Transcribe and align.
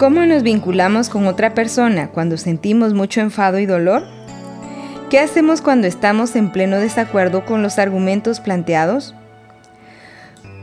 ¿Cómo 0.00 0.24
nos 0.24 0.42
vinculamos 0.42 1.10
con 1.10 1.26
otra 1.26 1.52
persona 1.52 2.08
cuando 2.08 2.38
sentimos 2.38 2.94
mucho 2.94 3.20
enfado 3.20 3.58
y 3.58 3.66
dolor? 3.66 4.02
¿Qué 5.10 5.18
hacemos 5.18 5.60
cuando 5.60 5.86
estamos 5.86 6.36
en 6.36 6.52
pleno 6.52 6.78
desacuerdo 6.78 7.44
con 7.44 7.62
los 7.62 7.78
argumentos 7.78 8.40
planteados? 8.40 9.14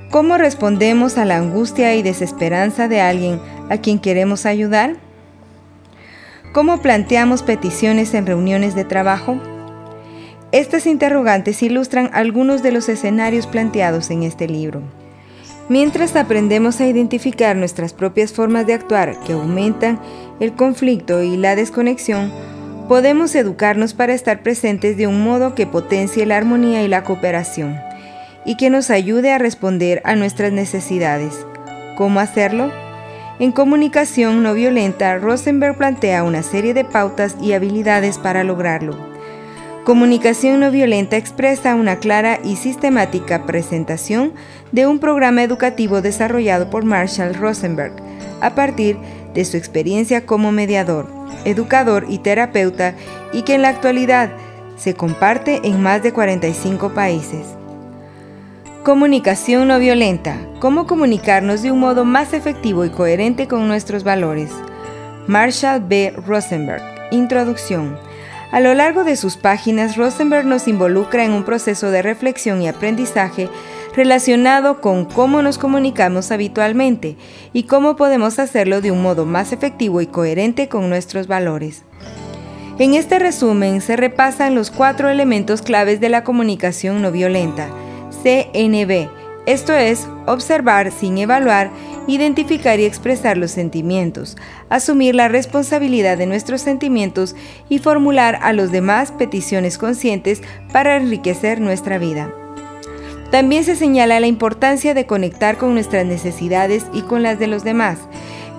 ¿Cómo 0.10 0.40
respondemos 0.40 1.20
a 1.20 1.26
la 1.26 1.38
angustia 1.38 1.94
y 1.94 2.02
desesperanza 2.02 2.88
de 2.88 3.00
alguien 3.00 3.40
a 3.70 3.78
quien 3.78 4.00
queremos 4.00 4.48
ayudar? 4.48 4.96
¿Cómo 6.52 6.82
planteamos 6.82 7.44
peticiones 7.44 8.16
en 8.16 8.26
reuniones 8.26 8.74
de 8.74 8.86
trabajo? 8.86 9.40
Estas 10.52 10.88
interrogantes 10.88 11.62
ilustran 11.62 12.10
algunos 12.12 12.64
de 12.64 12.72
los 12.72 12.90
escenarios 12.90 13.46
planteados 13.46 14.10
en 14.10 14.24
este 14.24 14.48
libro. 14.48 14.82
Mientras 15.70 16.16
aprendemos 16.16 16.80
a 16.80 16.88
identificar 16.88 17.58
nuestras 17.58 17.92
propias 17.92 18.32
formas 18.32 18.66
de 18.66 18.74
actuar 18.74 19.20
que 19.26 19.34
aumentan 19.34 20.00
el 20.40 20.54
conflicto 20.54 21.22
y 21.24 21.36
la 21.36 21.58
desconexión, 21.58 22.32
podemos 22.88 23.36
educarnos 23.36 23.94
para 23.94 24.14
estar 24.14 24.44
presentes 24.44 24.96
de 24.96 25.08
un 25.08 25.22
modo 25.24 25.56
que 25.56 25.68
potencie 25.68 26.26
la 26.26 26.38
armonía 26.38 26.84
y 26.84 26.88
la 26.88 27.04
cooperación, 27.04 27.78
y 28.46 28.56
que 28.56 28.70
nos 28.70 28.90
ayude 28.90 29.34
a 29.34 29.40
responder 29.40 30.02
a 30.06 30.16
nuestras 30.16 30.54
necesidades. 30.54 31.46
¿Cómo 31.98 32.22
hacerlo? 32.22 32.72
En 33.40 33.52
comunicación 33.52 34.44
no 34.44 34.54
violenta, 34.54 35.18
Rosenberg 35.18 35.78
plantea 35.78 36.24
una 36.24 36.44
serie 36.44 36.74
de 36.74 36.86
pautas 36.86 37.36
y 37.42 37.52
habilidades 37.52 38.18
para 38.18 38.46
lograrlo. 38.46 39.17
Comunicación 39.88 40.60
no 40.60 40.70
violenta 40.70 41.16
expresa 41.16 41.74
una 41.74 41.96
clara 41.96 42.42
y 42.44 42.58
sistemática 42.58 43.46
presentación 43.46 44.34
de 44.74 44.86
un 44.86 45.00
programa 45.00 45.44
educativo 45.44 46.02
desarrollado 46.02 46.70
por 46.70 46.84
Marshall 46.84 47.34
Rosenberg 47.34 47.94
a 48.42 48.54
partir 48.54 48.98
de 49.34 49.46
su 49.46 49.56
experiencia 49.56 50.26
como 50.26 50.52
mediador, 50.52 51.08
educador 51.46 52.06
y 52.10 52.18
terapeuta 52.18 52.96
y 53.32 53.44
que 53.44 53.56
en 53.56 53.62
la 53.62 53.70
actualidad 53.70 54.30
se 54.76 54.94
comparte 54.94 55.62
en 55.64 55.82
más 55.82 56.04
de 56.04 56.12
45 56.12 56.94
países. 56.94 57.48
Comunicación 58.84 59.70
no 59.70 59.80
violenta. 59.80 60.38
¿Cómo 60.60 60.86
comunicarnos 60.86 61.62
de 61.62 61.72
un 61.72 61.80
modo 61.80 62.04
más 62.04 62.34
efectivo 62.34 62.84
y 62.84 62.90
coherente 62.90 63.48
con 63.48 63.70
nuestros 63.70 64.04
valores? 64.04 64.52
Marshall 65.28 65.80
B. 65.80 66.14
Rosenberg. 66.26 66.84
Introducción. 67.12 68.07
A 68.52 68.62
lo 68.62 68.74
largo 68.74 69.04
de 69.04 69.18
sus 69.18 69.36
páginas, 69.36 69.98
Rosenberg 69.98 70.46
nos 70.46 70.68
involucra 70.68 71.26
en 71.26 71.32
un 71.32 71.44
proceso 71.44 71.92
de 71.92 72.02
reflexión 72.02 72.62
y 72.62 72.68
aprendizaje 72.68 73.50
relacionado 73.94 74.80
con 74.80 75.06
cómo 75.06 75.42
nos 75.42 75.58
comunicamos 75.58 76.32
habitualmente 76.32 77.18
y 77.52 77.64
cómo 77.64 77.96
podemos 77.96 78.40
hacerlo 78.40 78.80
de 78.80 78.92
un 78.92 79.02
modo 79.02 79.26
más 79.26 79.52
efectivo 79.52 80.02
y 80.02 80.08
coherente 80.08 80.70
con 80.70 80.90
nuestros 80.90 81.28
valores. 81.28 81.84
En 82.80 82.94
este 82.94 83.20
resumen 83.20 83.82
se 83.82 83.98
repasan 83.98 84.56
los 84.56 84.72
cuatro 84.72 85.10
elementos 85.10 85.62
claves 85.62 86.00
de 86.00 86.10
la 86.10 86.24
comunicación 86.24 87.02
no 87.02 87.12
violenta, 87.12 87.70
CNB, 88.24 89.10
esto 89.48 89.74
es, 89.74 90.08
observar 90.26 90.92
sin 90.92 91.18
evaluar, 91.18 91.72
identificar 92.08 92.80
y 92.80 92.86
expresar 92.86 93.38
los 93.38 93.52
sentimientos, 93.52 94.38
asumir 94.70 95.14
la 95.14 95.28
responsabilidad 95.28 96.18
de 96.18 96.26
nuestros 96.26 96.62
sentimientos 96.62 97.36
y 97.70 97.80
formular 97.80 98.40
a 98.42 98.54
los 98.54 98.72
demás 98.72 99.12
peticiones 99.12 99.78
conscientes 99.78 100.42
para 100.72 100.96
enriquecer 100.96 101.60
nuestra 101.60 101.98
vida. 101.98 102.34
También 103.32 103.66
se 103.66 103.76
señala 103.76 104.20
la 104.20 104.28
importancia 104.28 104.94
de 104.94 105.06
conectar 105.06 105.58
con 105.58 105.74
nuestras 105.74 106.06
necesidades 106.06 106.86
y 106.94 107.02
con 107.02 107.24
las 107.24 107.40
de 107.40 107.48
los 107.48 107.64
demás, 107.66 108.00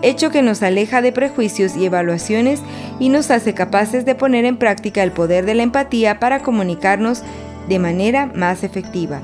hecho 0.03 0.31
que 0.31 0.43
nos 0.43 0.63
aleja 0.63 1.01
de 1.01 1.13
prejuicios 1.13 1.77
y 1.77 1.87
evaluaciones 1.87 2.61
y 3.01 3.09
nos 3.09 3.31
hace 3.31 3.55
capaces 3.55 4.05
de 4.05 4.15
poner 4.15 4.45
en 4.45 4.59
práctica 4.59 5.03
el 5.03 5.13
poder 5.13 5.47
de 5.47 5.55
la 5.55 5.63
empatía 5.63 6.21
para 6.21 6.41
comunicarnos 6.41 7.23
de 7.69 7.79
manera 7.79 8.27
más 8.35 8.63
efectiva. 8.63 9.21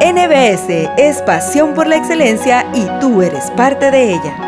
NBS 0.00 0.88
es 0.96 1.20
pasión 1.22 1.74
por 1.74 1.86
la 1.86 1.96
excelencia 1.96 2.64
y 2.74 2.86
tú 3.00 3.20
eres 3.20 3.50
parte 3.50 3.90
de 3.90 4.12
ella. 4.12 4.46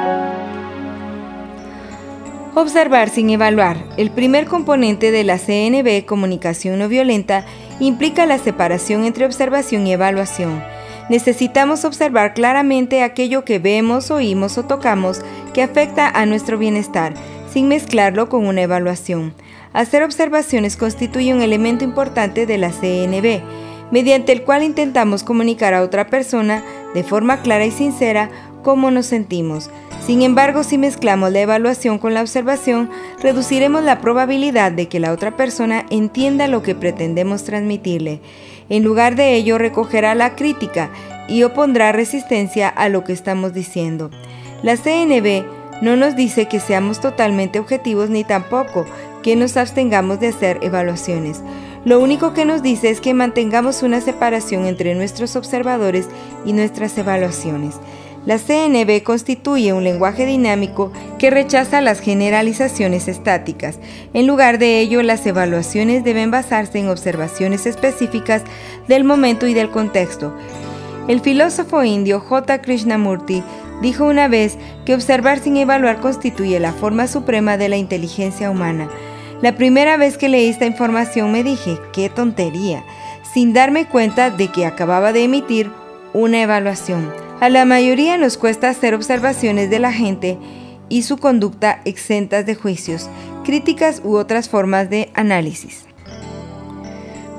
Observar 2.54 3.10
sin 3.10 3.28
evaluar. 3.28 3.76
El 3.98 4.10
primer 4.10 4.46
componente 4.46 5.10
de 5.10 5.24
la 5.24 5.38
CNB, 5.38 6.06
comunicación 6.06 6.78
no 6.78 6.88
violenta, 6.88 7.44
implica 7.78 8.24
la 8.24 8.38
separación 8.38 9.04
entre 9.04 9.26
observación 9.26 9.86
y 9.86 9.92
evaluación. 9.92 10.62
Necesitamos 11.10 11.84
observar 11.84 12.32
claramente 12.32 13.02
aquello 13.02 13.44
que 13.44 13.58
vemos, 13.58 14.10
oímos 14.10 14.56
o 14.56 14.64
tocamos 14.64 15.20
que 15.52 15.62
afecta 15.62 16.08
a 16.08 16.24
nuestro 16.24 16.56
bienestar, 16.56 17.12
sin 17.52 17.68
mezclarlo 17.68 18.30
con 18.30 18.46
una 18.46 18.62
evaluación. 18.62 19.34
Hacer 19.74 20.02
observaciones 20.02 20.76
constituye 20.76 21.34
un 21.34 21.42
elemento 21.42 21.84
importante 21.84 22.46
de 22.46 22.58
la 22.58 22.70
CNB 22.70 23.67
mediante 23.90 24.32
el 24.32 24.42
cual 24.42 24.62
intentamos 24.62 25.22
comunicar 25.22 25.74
a 25.74 25.82
otra 25.82 26.08
persona 26.08 26.62
de 26.94 27.04
forma 27.04 27.42
clara 27.42 27.66
y 27.66 27.70
sincera 27.70 28.30
cómo 28.62 28.90
nos 28.90 29.06
sentimos. 29.06 29.70
Sin 30.04 30.22
embargo, 30.22 30.62
si 30.62 30.78
mezclamos 30.78 31.32
la 31.32 31.40
evaluación 31.40 31.98
con 31.98 32.14
la 32.14 32.22
observación, 32.22 32.90
reduciremos 33.20 33.84
la 33.84 34.00
probabilidad 34.00 34.72
de 34.72 34.88
que 34.88 35.00
la 35.00 35.12
otra 35.12 35.36
persona 35.36 35.84
entienda 35.90 36.48
lo 36.48 36.62
que 36.62 36.74
pretendemos 36.74 37.44
transmitirle. 37.44 38.20
En 38.68 38.84
lugar 38.84 39.16
de 39.16 39.34
ello, 39.34 39.58
recogerá 39.58 40.14
la 40.14 40.34
crítica 40.34 40.90
y 41.28 41.42
opondrá 41.42 41.92
resistencia 41.92 42.68
a 42.68 42.88
lo 42.88 43.04
que 43.04 43.12
estamos 43.12 43.52
diciendo. 43.52 44.10
La 44.62 44.76
CNB 44.76 45.44
no 45.82 45.96
nos 45.96 46.16
dice 46.16 46.46
que 46.46 46.58
seamos 46.58 47.00
totalmente 47.00 47.58
objetivos 47.58 48.10
ni 48.10 48.24
tampoco 48.24 48.86
que 49.22 49.36
nos 49.36 49.56
abstengamos 49.56 50.20
de 50.20 50.28
hacer 50.28 50.58
evaluaciones. 50.62 51.42
Lo 51.88 52.00
único 52.00 52.34
que 52.34 52.44
nos 52.44 52.62
dice 52.62 52.90
es 52.90 53.00
que 53.00 53.14
mantengamos 53.14 53.82
una 53.82 54.02
separación 54.02 54.66
entre 54.66 54.94
nuestros 54.94 55.36
observadores 55.36 56.06
y 56.44 56.52
nuestras 56.52 56.98
evaluaciones. 56.98 57.76
La 58.26 58.36
CNB 58.36 59.02
constituye 59.02 59.72
un 59.72 59.84
lenguaje 59.84 60.26
dinámico 60.26 60.92
que 61.18 61.30
rechaza 61.30 61.80
las 61.80 62.00
generalizaciones 62.00 63.08
estáticas. 63.08 63.78
En 64.12 64.26
lugar 64.26 64.58
de 64.58 64.80
ello, 64.80 65.02
las 65.02 65.24
evaluaciones 65.24 66.04
deben 66.04 66.30
basarse 66.30 66.78
en 66.78 66.90
observaciones 66.90 67.64
específicas 67.64 68.42
del 68.86 69.04
momento 69.04 69.46
y 69.46 69.54
del 69.54 69.70
contexto. 69.70 70.34
El 71.08 71.22
filósofo 71.22 71.84
indio 71.84 72.20
J. 72.20 72.60
Krishnamurti 72.60 73.42
dijo 73.80 74.04
una 74.04 74.28
vez 74.28 74.58
que 74.84 74.92
observar 74.92 75.38
sin 75.38 75.56
evaluar 75.56 76.00
constituye 76.00 76.60
la 76.60 76.74
forma 76.74 77.06
suprema 77.06 77.56
de 77.56 77.70
la 77.70 77.78
inteligencia 77.78 78.50
humana. 78.50 78.90
La 79.40 79.54
primera 79.54 79.96
vez 79.96 80.18
que 80.18 80.28
leí 80.28 80.48
esta 80.48 80.66
información 80.66 81.30
me 81.30 81.44
dije, 81.44 81.78
qué 81.92 82.10
tontería, 82.10 82.84
sin 83.32 83.52
darme 83.52 83.86
cuenta 83.86 84.30
de 84.30 84.48
que 84.48 84.66
acababa 84.66 85.12
de 85.12 85.22
emitir 85.22 85.70
una 86.12 86.42
evaluación. 86.42 87.12
A 87.40 87.48
la 87.48 87.64
mayoría 87.64 88.18
nos 88.18 88.36
cuesta 88.36 88.68
hacer 88.68 88.94
observaciones 88.94 89.70
de 89.70 89.78
la 89.78 89.92
gente 89.92 90.38
y 90.88 91.02
su 91.02 91.18
conducta 91.18 91.82
exentas 91.84 92.46
de 92.46 92.56
juicios, 92.56 93.08
críticas 93.44 94.02
u 94.04 94.16
otras 94.16 94.48
formas 94.48 94.90
de 94.90 95.10
análisis. 95.14 95.84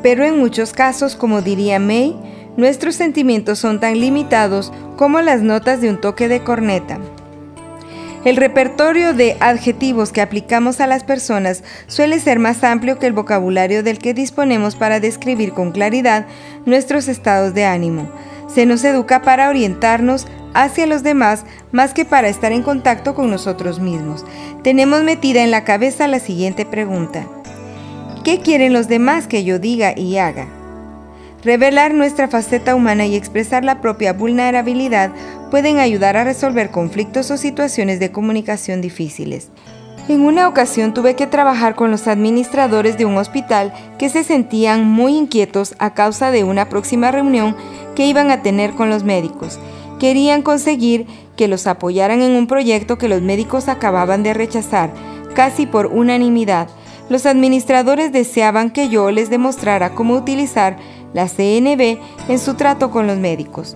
Pero 0.01 0.23
en 0.23 0.39
muchos 0.39 0.71
casos, 0.71 1.17
como 1.17 1.41
diría 1.41 1.79
May, 1.79 2.15
nuestros 2.55 2.95
sentimientos 2.95 3.59
son 3.59 3.81
tan 3.81 3.99
limitados 3.99 4.71
como 4.95 5.21
las 5.21 5.41
notas 5.41 5.81
de 5.81 5.89
un 5.89 5.99
toque 5.99 6.29
de 6.29 6.43
corneta. 6.45 6.97
El 8.25 8.35
repertorio 8.35 9.13
de 9.13 9.37
adjetivos 9.39 10.11
que 10.11 10.21
aplicamos 10.21 10.81
a 10.81 10.87
las 10.87 11.05
personas 11.05 11.63
suele 11.87 12.19
ser 12.19 12.37
más 12.37 12.65
amplio 12.65 12.99
que 12.99 13.07
el 13.07 13.13
vocabulario 13.13 13.81
del 13.81 13.97
que 13.97 14.13
disponemos 14.13 14.75
para 14.75 14.99
describir 14.99 15.53
con 15.53 15.71
claridad 15.71 16.25
nuestros 16.65 17.07
estados 17.07 17.53
de 17.53 17.63
ánimo. 17.63 18.11
Se 18.53 18.65
nos 18.65 18.83
educa 18.83 19.21
para 19.21 19.47
orientarnos 19.47 20.27
hacia 20.53 20.85
los 20.85 21.01
demás 21.01 21.45
más 21.71 21.93
que 21.93 22.03
para 22.03 22.27
estar 22.27 22.51
en 22.51 22.63
contacto 22.63 23.15
con 23.15 23.29
nosotros 23.29 23.79
mismos. 23.79 24.25
Tenemos 24.63 25.03
metida 25.03 25.43
en 25.43 25.51
la 25.51 25.63
cabeza 25.63 26.07
la 26.09 26.19
siguiente 26.19 26.65
pregunta. 26.65 27.25
¿Qué 28.25 28.41
quieren 28.41 28.73
los 28.73 28.89
demás 28.89 29.27
que 29.27 29.45
yo 29.45 29.59
diga 29.59 29.97
y 29.97 30.17
haga? 30.17 30.58
Revelar 31.43 31.93
nuestra 31.93 32.27
faceta 32.27 32.75
humana 32.75 33.05
y 33.05 33.15
expresar 33.15 33.63
la 33.63 33.79
propia 33.79 34.11
vulnerabilidad 34.11 35.11
pueden 35.49 35.79
ayudar 35.79 36.17
a 36.17 36.25
resolver 36.25 36.69
conflictos 36.69 37.31
o 37.31 37.37
situaciones 37.37 37.99
de 37.99 38.11
comunicación 38.11 38.81
difíciles. 38.81 39.49
En 40.09 40.21
una 40.21 40.47
ocasión 40.47 40.93
tuve 40.93 41.15
que 41.15 41.27
trabajar 41.27 41.75
con 41.75 41.91
los 41.91 42.07
administradores 42.07 42.97
de 42.97 43.05
un 43.05 43.17
hospital 43.17 43.71
que 43.97 44.09
se 44.09 44.23
sentían 44.23 44.83
muy 44.83 45.15
inquietos 45.15 45.75
a 45.79 45.93
causa 45.93 46.29
de 46.31 46.43
una 46.43 46.67
próxima 46.67 47.11
reunión 47.11 47.55
que 47.95 48.07
iban 48.07 48.31
a 48.31 48.41
tener 48.41 48.71
con 48.71 48.89
los 48.89 49.03
médicos. 49.03 49.59
Querían 49.97 50.41
conseguir 50.41 51.05
que 51.37 51.47
los 51.47 51.67
apoyaran 51.67 52.21
en 52.21 52.31
un 52.31 52.47
proyecto 52.47 52.97
que 52.97 53.07
los 53.07 53.21
médicos 53.21 53.69
acababan 53.69 54.23
de 54.23 54.33
rechazar, 54.33 54.91
casi 55.35 55.65
por 55.67 55.85
unanimidad. 55.87 56.67
Los 57.09 57.25
administradores 57.25 58.11
deseaban 58.11 58.71
que 58.71 58.89
yo 58.89 59.09
les 59.11 59.29
demostrara 59.29 59.95
cómo 59.95 60.15
utilizar 60.15 60.77
la 61.13 61.27
CNB 61.27 61.97
en 62.27 62.39
su 62.39 62.55
trato 62.55 62.91
con 62.91 63.07
los 63.07 63.17
médicos. 63.17 63.75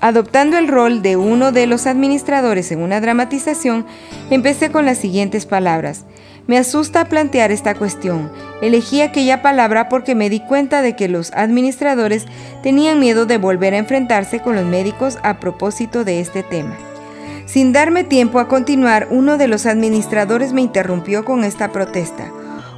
Adoptando 0.00 0.58
el 0.58 0.68
rol 0.68 1.00
de 1.00 1.16
uno 1.16 1.50
de 1.50 1.66
los 1.66 1.86
administradores 1.86 2.70
en 2.72 2.80
una 2.80 3.00
dramatización, 3.00 3.86
empecé 4.30 4.70
con 4.70 4.84
las 4.84 4.98
siguientes 4.98 5.46
palabras. 5.46 6.04
Me 6.46 6.58
asusta 6.58 7.08
plantear 7.08 7.50
esta 7.50 7.74
cuestión. 7.74 8.30
Elegí 8.60 9.00
aquella 9.00 9.40
palabra 9.40 9.88
porque 9.88 10.14
me 10.14 10.28
di 10.28 10.40
cuenta 10.40 10.82
de 10.82 10.94
que 10.94 11.08
los 11.08 11.32
administradores 11.32 12.26
tenían 12.62 13.00
miedo 13.00 13.24
de 13.24 13.38
volver 13.38 13.72
a 13.72 13.78
enfrentarse 13.78 14.40
con 14.40 14.56
los 14.56 14.66
médicos 14.66 15.16
a 15.22 15.40
propósito 15.40 16.04
de 16.04 16.20
este 16.20 16.42
tema. 16.42 16.76
Sin 17.46 17.72
darme 17.72 18.04
tiempo 18.04 18.40
a 18.40 18.48
continuar, 18.48 19.08
uno 19.10 19.38
de 19.38 19.48
los 19.48 19.64
administradores 19.64 20.52
me 20.52 20.60
interrumpió 20.60 21.24
con 21.24 21.44
esta 21.44 21.72
protesta. 21.72 22.30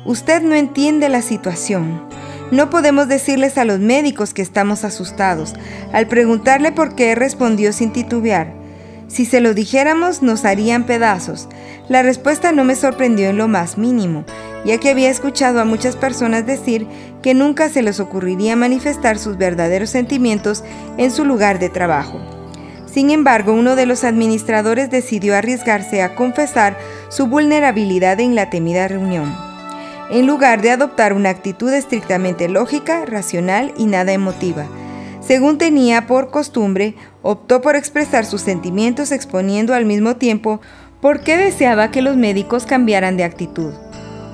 Usted 0.05 0.43
no 0.43 0.55
entiende 0.55 1.09
la 1.09 1.23
situación. 1.23 2.03
No 2.53 2.71
podemos 2.71 3.09
decirles 3.09 3.59
a 3.59 3.65
los 3.65 3.81
médicos 3.81 4.33
que 4.33 4.43
estamos 4.43 4.85
asustados. 4.85 5.55
Al 5.93 6.07
preguntarle 6.07 6.71
por 6.71 6.95
qué, 6.95 7.17
respondió 7.17 7.73
sin 7.73 7.93
titubear. 7.93 8.53
Si 9.09 9.25
se 9.25 9.41
lo 9.41 9.53
dijéramos, 9.53 10.23
nos 10.23 10.45
harían 10.45 10.85
pedazos. 10.85 11.49
La 11.89 12.03
respuesta 12.03 12.53
no 12.53 12.63
me 12.63 12.77
sorprendió 12.77 13.29
en 13.31 13.37
lo 13.37 13.49
más 13.49 13.79
mínimo, 13.79 14.25
ya 14.65 14.79
que 14.79 14.91
había 14.91 15.11
escuchado 15.11 15.61
a 15.61 15.65
muchas 15.65 15.97
personas 15.97 16.47
decir 16.47 16.87
que 17.21 17.35
nunca 17.35 17.69
se 17.69 17.83
les 17.83 17.99
ocurriría 17.99 18.55
manifestar 18.55 19.19
sus 19.19 19.37
verdaderos 19.37 19.91
sentimientos 19.91 20.63
en 20.99 21.11
su 21.11 21.25
lugar 21.25 21.59
de 21.59 21.69
trabajo. 21.69 22.21
Sin 22.87 23.11
embargo, 23.11 23.53
uno 23.53 23.75
de 23.75 23.87
los 23.87 24.05
administradores 24.05 24.91
decidió 24.91 25.37
arriesgarse 25.37 26.01
a 26.01 26.15
confesar 26.15 26.79
su 27.09 27.27
vulnerabilidad 27.27 28.21
en 28.21 28.35
la 28.35 28.51
temida 28.51 28.89
reunión 28.89 29.46
en 30.11 30.27
lugar 30.27 30.63
de 30.63 30.71
adoptar 30.71 31.13
una 31.13 31.31
actitud 31.31 31.73
estrictamente 31.73 32.49
lógica, 32.49 33.05
racional 33.05 33.73
y 33.77 33.87
nada 33.87 34.13
emotiva. 34.13 34.67
Según 35.21 35.59
tenía 35.59 36.07
por 36.07 36.31
costumbre, 36.31 36.95
optó 37.23 37.61
por 37.61 37.75
expresar 37.75 38.25
sus 38.25 38.43
sentimientos 38.43 39.11
exponiendo 39.11 39.75
al 39.75 39.85
mismo 39.85 40.17
tiempo 40.17 40.61
por 41.01 41.21
qué 41.21 41.37
deseaba 41.37 41.91
que 41.91 42.03
los 42.03 42.17
médicos 42.17 42.67
cambiaran 42.67 43.17
de 43.17 43.25
actitud. 43.25 43.73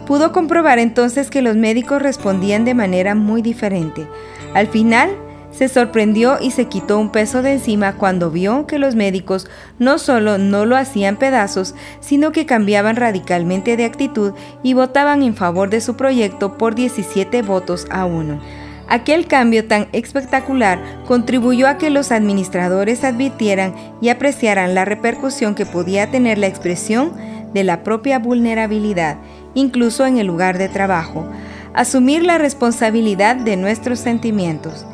Pudo 0.07 0.33
comprobar 0.33 0.79
entonces 0.79 1.31
que 1.31 1.43
los 1.43 1.57
médicos 1.57 2.03
respondían 2.03 2.65
de 2.65 2.75
manera 2.75 3.15
muy 3.15 3.41
diferente. 3.41 4.07
Al 4.53 4.67
final, 4.67 5.17
se 5.53 5.69
sorprendió 5.69 6.39
y 6.41 6.51
se 6.51 6.65
quitó 6.65 6.99
un 6.99 7.11
peso 7.11 7.43
de 7.43 7.53
encima 7.53 7.97
cuando 7.97 8.31
vio 8.31 8.67
que 8.67 8.79
los 8.79 8.95
médicos 8.95 9.49
no 9.79 9.99
solo 9.99 10.39
no 10.39 10.67
lo 10.67 10.77
hacían 10.77 11.17
pedazos, 11.17 11.75
sino 12.01 12.33
que 12.33 12.47
cambiaban 12.47 12.97
radicalmente 12.97 13.77
de 13.77 13.85
actitud 13.85 14.33
y 14.63 14.75
votaban 14.75 15.23
en 15.23 15.37
favor 15.37 15.71
de 15.71 15.81
su 15.81 15.97
proyecto 15.97 16.59
por 16.59 16.75
17 16.75 17.43
votos 17.43 17.87
a 17.91 18.07
1. 18.07 18.41
Aquel 18.89 19.27
cambio 19.27 19.67
tan 19.67 19.89
espectacular 19.93 20.79
contribuyó 21.07 21.69
a 21.69 21.79
que 21.79 21.89
los 21.89 22.13
administradores 22.13 23.05
advirtieran 23.05 23.75
y 24.01 24.09
apreciaran 24.09 24.75
la 24.75 24.85
repercusión 24.85 25.55
que 25.55 25.65
podía 25.65 26.11
tener 26.11 26.37
la 26.39 26.49
expresión 26.49 27.13
de 27.55 27.65
la 27.65 27.85
propia 27.85 28.19
vulnerabilidad, 28.19 29.19
incluso 29.55 30.07
en 30.07 30.19
el 30.19 30.27
lugar 30.27 30.59
de 30.59 30.69
trabajo, 30.69 31.27
asumir 31.75 32.23
la 32.23 32.39
responsabilidad 32.39 33.37
de 33.37 33.57
nuestros 33.57 33.99
sentimientos. 33.99 34.85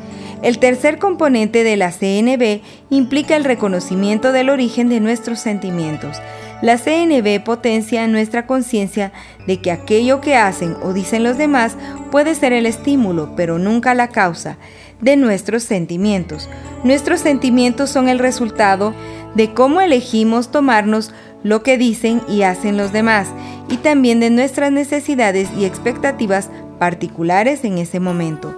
El 0.43 0.59
tercer 0.59 0.99
componente 0.99 1.65
de 1.65 1.77
la 1.77 1.91
CNB 1.91 2.61
implica 2.91 3.35
el 3.35 3.45
reconocimiento 3.45 4.31
del 4.33 4.51
origen 4.51 4.89
de 4.89 5.01
nuestros 5.01 5.41
sentimientos. 5.41 6.21
La 6.63 6.77
CNB 6.77 7.43
potencia 7.45 8.07
nuestra 8.07 8.47
conciencia 8.47 9.13
de 9.47 9.61
que 9.61 9.71
aquello 9.71 10.21
que 10.21 10.37
hacen 10.37 10.77
o 10.83 10.93
dicen 10.93 11.25
los 11.25 11.39
demás 11.39 11.77
puede 12.11 12.35
ser 12.35 12.53
el 12.53 12.67
estímulo, 12.67 13.35
pero 13.37 13.59
nunca 13.59 13.95
la 13.95 14.09
causa 14.09 14.59
de 15.01 15.17
nuestros 15.17 15.63
sentimientos. 15.63 16.49
Nuestros 16.85 17.21
sentimientos 17.21 17.91
son 17.91 18.09
el 18.09 18.19
resultado 18.19 18.95
de 19.35 19.55
cómo 19.55 19.81
elegimos 19.81 20.51
tomarnos 20.51 21.13
lo 21.45 21.63
que 21.63 21.79
dicen 21.79 22.23
y 22.29 22.43
hacen 22.43 22.77
los 22.77 22.93
demás 22.93 23.29
y 23.69 23.77
también 23.77 24.19
de 24.21 24.31
nuestras 24.31 24.73
necesidades 24.73 25.49
y 25.57 25.65
expectativas 25.65 26.51
particulares 26.79 27.65
en 27.65 27.79
ese 27.79 28.01
momento. 28.01 28.57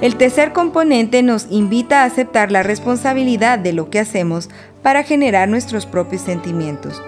El 0.00 0.14
tercer 0.14 0.52
componente 0.52 1.24
nos 1.24 1.48
invita 1.50 2.02
a 2.02 2.04
aceptar 2.04 2.52
la 2.52 2.62
responsabilidad 2.62 3.58
de 3.58 3.72
lo 3.72 3.90
que 3.90 3.98
hacemos 3.98 4.48
para 4.80 5.02
generar 5.02 5.48
nuestros 5.48 5.86
propios 5.86 6.22
sentimientos. 6.22 7.02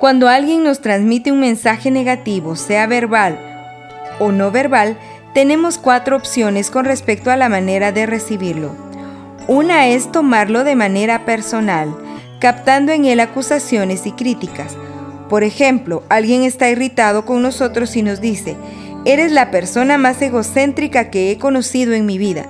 Cuando 0.00 0.28
alguien 0.28 0.64
nos 0.64 0.80
transmite 0.80 1.30
un 1.30 1.38
mensaje 1.38 1.92
negativo, 1.92 2.56
sea 2.56 2.88
verbal 2.88 3.38
o 4.18 4.32
no 4.32 4.50
verbal, 4.50 4.98
tenemos 5.32 5.78
cuatro 5.78 6.16
opciones 6.16 6.70
con 6.70 6.84
respecto 6.84 7.30
a 7.30 7.36
la 7.36 7.48
manera 7.48 7.92
de 7.92 8.06
recibirlo. 8.06 8.72
Una 9.46 9.86
es 9.86 10.10
tomarlo 10.10 10.64
de 10.64 10.74
manera 10.74 11.24
personal, 11.24 11.96
captando 12.40 12.90
en 12.90 13.04
él 13.04 13.20
acusaciones 13.20 14.06
y 14.06 14.12
críticas. 14.12 14.76
Por 15.28 15.44
ejemplo, 15.44 16.02
alguien 16.08 16.42
está 16.42 16.68
irritado 16.68 17.24
con 17.24 17.42
nosotros 17.42 17.94
y 17.96 18.02
nos 18.02 18.20
dice, 18.20 18.56
Eres 19.06 19.30
la 19.30 19.52
persona 19.52 19.98
más 19.98 20.20
egocéntrica 20.20 21.10
que 21.10 21.30
he 21.30 21.38
conocido 21.38 21.94
en 21.94 22.06
mi 22.06 22.18
vida. 22.18 22.44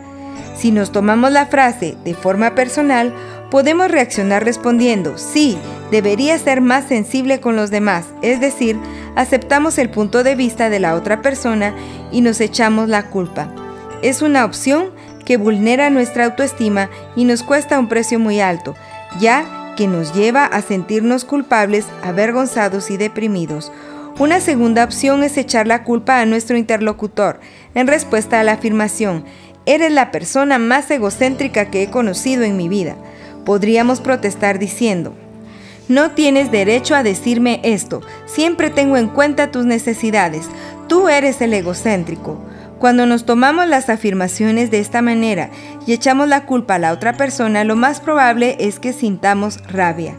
Si 0.57 0.73
nos 0.73 0.91
tomamos 0.91 1.31
la 1.31 1.45
frase 1.45 1.97
de 2.03 2.15
forma 2.15 2.55
personal, 2.55 3.13
podemos 3.51 3.91
reaccionar 3.91 4.43
respondiendo, 4.43 5.19
sí, 5.19 5.59
debería 5.91 6.39
ser 6.39 6.63
más 6.63 6.87
sensible 6.87 7.41
con 7.41 7.57
los 7.57 7.71
demás, 7.71 8.07
es 8.23 8.41
decir, 8.41 8.79
aceptamos 9.17 9.77
el 9.77 9.91
punto 9.91 10.25
de 10.25 10.35
vista 10.35 10.71
de 10.71 10.81
la 10.81 10.95
otra 10.95 11.21
persona 11.21 11.75
y 12.11 12.23
nos 12.23 12.41
echamos 12.41 12.89
la 12.89 13.11
culpa. 13.11 13.53
Es 14.01 14.23
una 14.23 14.47
opción 14.47 14.93
que 15.27 15.37
vulnera 15.37 15.91
nuestra 15.91 16.25
autoestima 16.25 16.89
y 17.17 17.25
nos 17.25 17.43
cuesta 17.43 17.79
un 17.79 17.89
precio 17.89 18.19
muy 18.19 18.41
alto, 18.41 18.75
ya 19.21 19.75
que 19.77 19.87
nos 19.87 20.15
lleva 20.15 20.47
a 20.47 20.63
sentirnos 20.63 21.27
culpables, 21.27 21.85
avergonzados 22.03 22.91
y 22.91 22.97
deprimidos. 22.97 23.71
Una 24.19 24.41
segunda 24.41 24.83
opción 24.83 25.23
es 25.23 25.37
echar 25.37 25.67
la 25.67 25.85
culpa 25.85 26.23
a 26.23 26.25
nuestro 26.25 26.57
interlocutor 26.57 27.39
en 27.75 27.87
respuesta 27.87 28.41
a 28.41 28.45
la 28.45 28.53
afirmación, 28.53 29.27
eres 29.67 29.93
la 29.93 30.11
persona 30.11 30.59
más 30.59 30.91
egocéntrica 30.91 31.67
que 31.67 31.83
he 31.83 31.91
conocido 31.91 32.43
en 32.43 32.57
mi 32.57 32.67
vida. 32.67 32.97
Podríamos 33.45 34.01
protestar 34.01 34.59
diciendo, 34.59 35.15
no 35.89 36.13
tienes 36.13 36.51
derecho 36.51 36.95
a 36.95 37.03
decirme 37.03 37.61
esto, 37.63 38.01
siempre 38.25 38.71
tengo 38.71 38.97
en 38.97 39.09
cuenta 39.09 39.51
tus 39.51 39.67
necesidades, 39.67 40.47
tú 40.89 41.11
eres 41.11 41.43
el 41.43 41.53
egocéntrico. 41.53 42.41
Cuando 42.79 43.05
nos 43.05 43.27
tomamos 43.27 43.69
las 43.69 43.91
afirmaciones 43.91 44.71
de 44.71 44.79
esta 44.79 45.03
manera 45.03 45.51
y 45.87 45.93
echamos 45.93 46.27
la 46.29 46.47
culpa 46.47 46.77
a 46.77 46.79
la 46.79 46.93
otra 46.93 47.19
persona, 47.19 47.65
lo 47.65 47.77
más 47.77 48.01
probable 48.01 48.57
es 48.61 48.81
que 48.81 48.95
sintamos 48.95 49.63
rabia. 49.69 50.15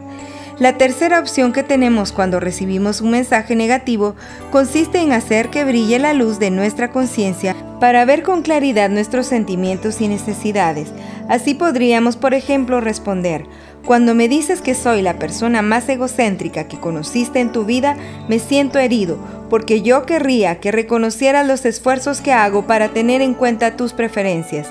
La 0.60 0.76
tercera 0.76 1.20
opción 1.20 1.54
que 1.54 1.62
tenemos 1.62 2.12
cuando 2.12 2.40
recibimos 2.40 3.02
un 3.02 3.12
mensaje 3.12 3.56
negativo 3.56 4.16
consiste 4.50 4.98
en 5.00 5.12
hacer 5.12 5.50
que 5.50 5.64
brille 5.64 6.00
la 6.00 6.14
luz 6.14 6.40
de 6.40 6.50
nuestra 6.50 6.90
conciencia 6.90 7.56
para 7.80 8.06
ver 8.06 8.24
con 8.24 8.42
claridad 8.42 8.90
nuestros 8.90 9.28
sentimientos 9.28 10.02
y 10.02 10.08
necesidades. 10.08 10.90
Así 11.30 11.54
podríamos, 11.54 12.18
por 12.18 12.34
ejemplo, 12.34 12.82
responder, 12.82 13.46
cuando 13.86 14.16
me 14.16 14.28
dices 14.28 14.62
que 14.62 14.74
soy 14.74 15.04
la 15.04 15.20
persona 15.20 15.62
más 15.62 15.88
egocéntrica 15.90 16.68
que 16.68 16.80
conociste 16.80 17.40
en 17.40 17.52
tu 17.52 17.64
vida, 17.64 17.96
me 18.28 18.40
siento 18.40 18.80
herido, 18.80 19.20
porque 19.52 19.84
yo 19.84 20.08
querría 20.08 20.60
que 20.60 20.72
reconocieras 20.72 21.46
los 21.46 21.66
esfuerzos 21.66 22.20
que 22.20 22.34
hago 22.34 22.66
para 22.66 22.90
tener 22.90 23.22
en 23.22 23.36
cuenta 23.36 23.78
tus 23.78 23.94
preferencias. 23.94 24.68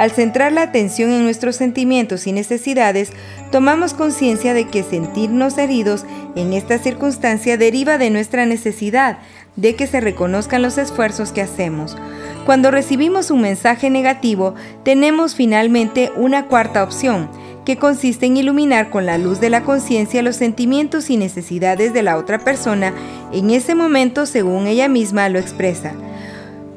Al 0.00 0.12
centrar 0.12 0.50
la 0.50 0.62
atención 0.62 1.10
en 1.10 1.24
nuestros 1.24 1.56
sentimientos 1.56 2.26
y 2.26 2.32
necesidades, 2.32 3.12
tomamos 3.52 3.92
conciencia 3.92 4.54
de 4.54 4.66
que 4.66 4.82
sentirnos 4.82 5.58
heridos 5.58 6.06
en 6.36 6.54
esta 6.54 6.78
circunstancia 6.78 7.58
deriva 7.58 7.98
de 7.98 8.08
nuestra 8.08 8.46
necesidad 8.46 9.18
de 9.56 9.76
que 9.76 9.86
se 9.86 10.00
reconozcan 10.00 10.62
los 10.62 10.78
esfuerzos 10.78 11.32
que 11.32 11.42
hacemos. 11.42 11.98
Cuando 12.46 12.70
recibimos 12.70 13.30
un 13.30 13.42
mensaje 13.42 13.90
negativo, 13.90 14.54
tenemos 14.84 15.34
finalmente 15.34 16.10
una 16.16 16.46
cuarta 16.46 16.82
opción, 16.82 17.28
que 17.66 17.76
consiste 17.76 18.24
en 18.24 18.38
iluminar 18.38 18.88
con 18.88 19.04
la 19.04 19.18
luz 19.18 19.38
de 19.38 19.50
la 19.50 19.64
conciencia 19.64 20.22
los 20.22 20.36
sentimientos 20.36 21.10
y 21.10 21.18
necesidades 21.18 21.92
de 21.92 22.02
la 22.02 22.16
otra 22.16 22.38
persona 22.38 22.94
en 23.34 23.50
ese 23.50 23.74
momento 23.74 24.24
según 24.24 24.66
ella 24.66 24.88
misma 24.88 25.28
lo 25.28 25.38
expresa. 25.38 25.92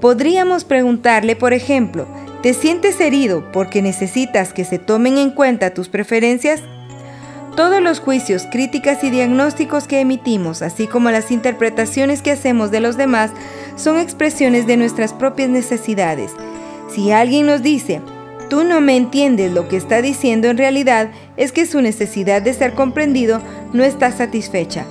Podríamos 0.02 0.66
preguntarle, 0.66 1.38
por 1.38 1.54
ejemplo, 1.54 2.06
¿te 2.44 2.54
sientes 2.54 3.00
herido 3.00 3.52
porque 3.54 3.82
necesitas 3.82 4.52
que 4.52 4.66
se 4.66 4.78
tomen 4.78 5.18
en 5.18 5.32
cuenta 5.32 5.74
tus 5.74 5.88
preferencias? 5.88 6.62
Todos 7.56 7.82
los 7.82 8.02
juicios, 8.02 8.44
críticas 8.52 9.02
y 9.06 9.10
diagnósticos 9.10 9.88
que 9.88 10.02
emitimos, 10.02 10.62
así 10.62 10.86
como 10.86 11.10
las 11.10 11.32
interpretaciones 11.32 12.22
que 12.22 12.32
hacemos 12.32 12.70
de 12.70 12.82
los 12.82 12.98
demás, 12.98 13.32
son 13.78 13.98
expresiones 13.98 14.68
de 14.68 14.76
nuestras 14.76 15.14
propias 15.14 15.50
necesidades. 15.50 16.32
Si 16.94 17.12
alguien 17.12 17.46
nos 17.46 17.64
dice, 17.64 18.02
tú 18.50 18.66
no 18.66 18.82
me 18.82 18.98
entiendes 18.98 19.54
lo 19.54 19.70
que 19.70 19.78
está 19.78 20.02
diciendo 20.02 20.50
en 20.50 20.58
realidad, 20.58 21.12
es 21.38 21.54
que 21.54 21.66
su 21.66 21.80
necesidad 21.80 22.42
de 22.42 22.54
ser 22.54 22.74
comprendido 22.74 23.42
no 23.72 23.86
está 23.86 24.12
satisfecha. 24.12 24.86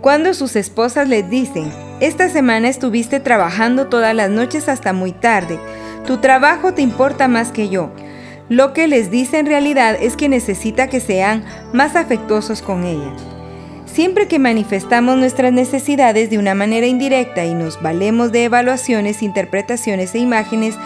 Cuando 0.00 0.34
sus 0.34 0.56
esposas 0.56 1.08
les 1.08 1.30
dicen, 1.30 1.70
esta 2.00 2.28
semana 2.28 2.68
estuviste 2.68 3.20
trabajando 3.20 3.86
todas 3.86 4.14
las 4.14 4.30
noches 4.30 4.68
hasta 4.68 4.92
muy 4.92 5.12
tarde, 5.12 5.58
tu 6.06 6.18
trabajo 6.18 6.74
te 6.74 6.82
importa 6.82 7.28
más 7.28 7.52
que 7.52 7.68
yo, 7.68 7.90
lo 8.48 8.72
que 8.72 8.86
les 8.86 9.10
dice 9.10 9.38
en 9.38 9.46
realidad 9.46 9.96
es 10.00 10.16
que 10.16 10.28
necesita 10.28 10.88
que 10.88 11.00
sean 11.00 11.44
más 11.72 11.96
afectuosos 11.96 12.62
con 12.62 12.84
ella. 12.84 13.12
Siempre 13.86 14.28
que 14.28 14.38
manifestamos 14.38 15.16
nuestras 15.16 15.52
necesidades 15.52 16.28
de 16.30 16.38
una 16.38 16.54
manera 16.54 16.86
indirecta 16.86 17.44
y 17.44 17.54
nos 17.54 17.80
valemos 17.80 18.30
de 18.30 18.44
evaluaciones, 18.44 19.22
interpretaciones 19.22 20.14
e 20.14 20.18
imágenes, 20.18 20.76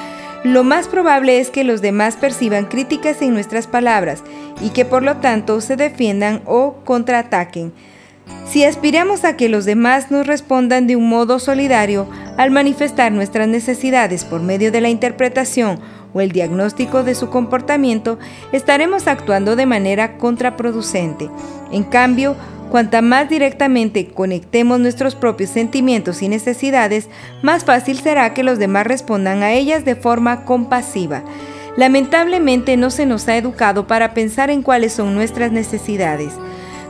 lo 0.44 0.64
más 0.64 0.88
probable 0.88 1.38
es 1.38 1.50
que 1.50 1.64
los 1.64 1.82
demás 1.82 2.16
perciban 2.16 2.66
críticas 2.66 3.20
en 3.20 3.34
nuestras 3.34 3.66
palabras 3.66 4.22
y 4.62 4.70
que 4.70 4.86
por 4.86 5.02
lo 5.02 5.16
tanto 5.16 5.60
se 5.60 5.76
defiendan 5.76 6.40
o 6.46 6.76
contraataquen. 6.84 7.74
Si 8.46 8.64
aspiramos 8.64 9.24
a 9.24 9.36
que 9.36 9.48
los 9.48 9.64
demás 9.64 10.10
nos 10.10 10.26
respondan 10.26 10.86
de 10.86 10.96
un 10.96 11.08
modo 11.08 11.38
solidario 11.38 12.08
al 12.36 12.50
manifestar 12.50 13.12
nuestras 13.12 13.46
necesidades 13.46 14.24
por 14.24 14.42
medio 14.42 14.72
de 14.72 14.80
la 14.80 14.88
interpretación 14.88 15.78
o 16.12 16.20
el 16.20 16.32
diagnóstico 16.32 17.04
de 17.04 17.14
su 17.14 17.30
comportamiento, 17.30 18.18
estaremos 18.50 19.06
actuando 19.06 19.54
de 19.54 19.66
manera 19.66 20.18
contraproducente. 20.18 21.30
En 21.70 21.84
cambio, 21.84 22.34
Cuanta 22.70 23.02
más 23.02 23.28
directamente 23.28 24.06
conectemos 24.06 24.78
nuestros 24.78 25.16
propios 25.16 25.50
sentimientos 25.50 26.22
y 26.22 26.28
necesidades, 26.28 27.08
más 27.42 27.64
fácil 27.64 27.98
será 27.98 28.32
que 28.32 28.44
los 28.44 28.60
demás 28.60 28.86
respondan 28.86 29.42
a 29.42 29.52
ellas 29.52 29.84
de 29.84 29.96
forma 29.96 30.44
compasiva. 30.44 31.24
Lamentablemente 31.76 32.76
no 32.76 32.90
se 32.90 33.06
nos 33.06 33.26
ha 33.26 33.36
educado 33.36 33.88
para 33.88 34.14
pensar 34.14 34.50
en 34.50 34.62
cuáles 34.62 34.92
son 34.92 35.16
nuestras 35.16 35.50
necesidades. 35.50 36.32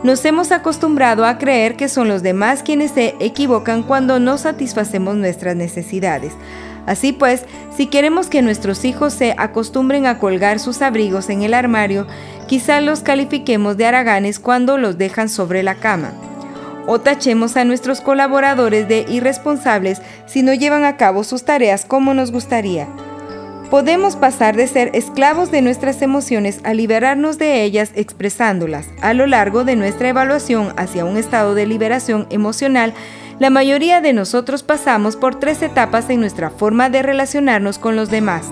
Nos 0.02 0.24
hemos 0.24 0.50
acostumbrado 0.50 1.26
a 1.26 1.36
creer 1.36 1.76
que 1.76 1.90
son 1.90 2.08
los 2.08 2.22
demás 2.22 2.62
quienes 2.62 2.92
se 2.92 3.16
equivocan 3.20 3.82
cuando 3.82 4.18
no 4.18 4.38
satisfacemos 4.38 5.16
nuestras 5.16 5.56
necesidades. 5.56 6.32
Así 6.86 7.12
pues, 7.12 7.44
si 7.76 7.86
queremos 7.86 8.28
que 8.28 8.40
nuestros 8.40 8.86
hijos 8.86 9.12
se 9.12 9.34
acostumbren 9.36 10.06
a 10.06 10.18
colgar 10.18 10.58
sus 10.58 10.80
abrigos 10.80 11.28
en 11.28 11.42
el 11.42 11.52
armario, 11.52 12.06
quizá 12.46 12.80
los 12.80 13.00
califiquemos 13.00 13.76
de 13.76 13.84
haraganes 13.84 14.38
cuando 14.38 14.78
los 14.78 14.96
dejan 14.96 15.28
sobre 15.28 15.62
la 15.62 15.74
cama. 15.74 16.12
O 16.86 16.98
tachemos 16.98 17.58
a 17.58 17.66
nuestros 17.66 18.00
colaboradores 18.00 18.88
de 18.88 19.04
irresponsables 19.06 20.00
si 20.24 20.42
no 20.42 20.54
llevan 20.54 20.84
a 20.84 20.96
cabo 20.96 21.24
sus 21.24 21.44
tareas 21.44 21.84
como 21.84 22.14
nos 22.14 22.32
gustaría. 22.32 22.88
Podemos 23.70 24.16
pasar 24.16 24.56
de 24.56 24.66
ser 24.66 24.90
esclavos 24.94 25.52
de 25.52 25.62
nuestras 25.62 26.02
emociones 26.02 26.58
a 26.64 26.74
liberarnos 26.74 27.38
de 27.38 27.62
ellas 27.62 27.92
expresándolas. 27.94 28.88
A 29.00 29.14
lo 29.14 29.28
largo 29.28 29.62
de 29.62 29.76
nuestra 29.76 30.08
evaluación 30.08 30.74
hacia 30.76 31.04
un 31.04 31.16
estado 31.16 31.54
de 31.54 31.66
liberación 31.66 32.26
emocional, 32.30 32.94
la 33.38 33.48
mayoría 33.48 34.00
de 34.00 34.12
nosotros 34.12 34.64
pasamos 34.64 35.14
por 35.14 35.38
tres 35.38 35.62
etapas 35.62 36.10
en 36.10 36.18
nuestra 36.18 36.50
forma 36.50 36.90
de 36.90 37.02
relacionarnos 37.02 37.78
con 37.78 37.94
los 37.94 38.10
demás. 38.10 38.50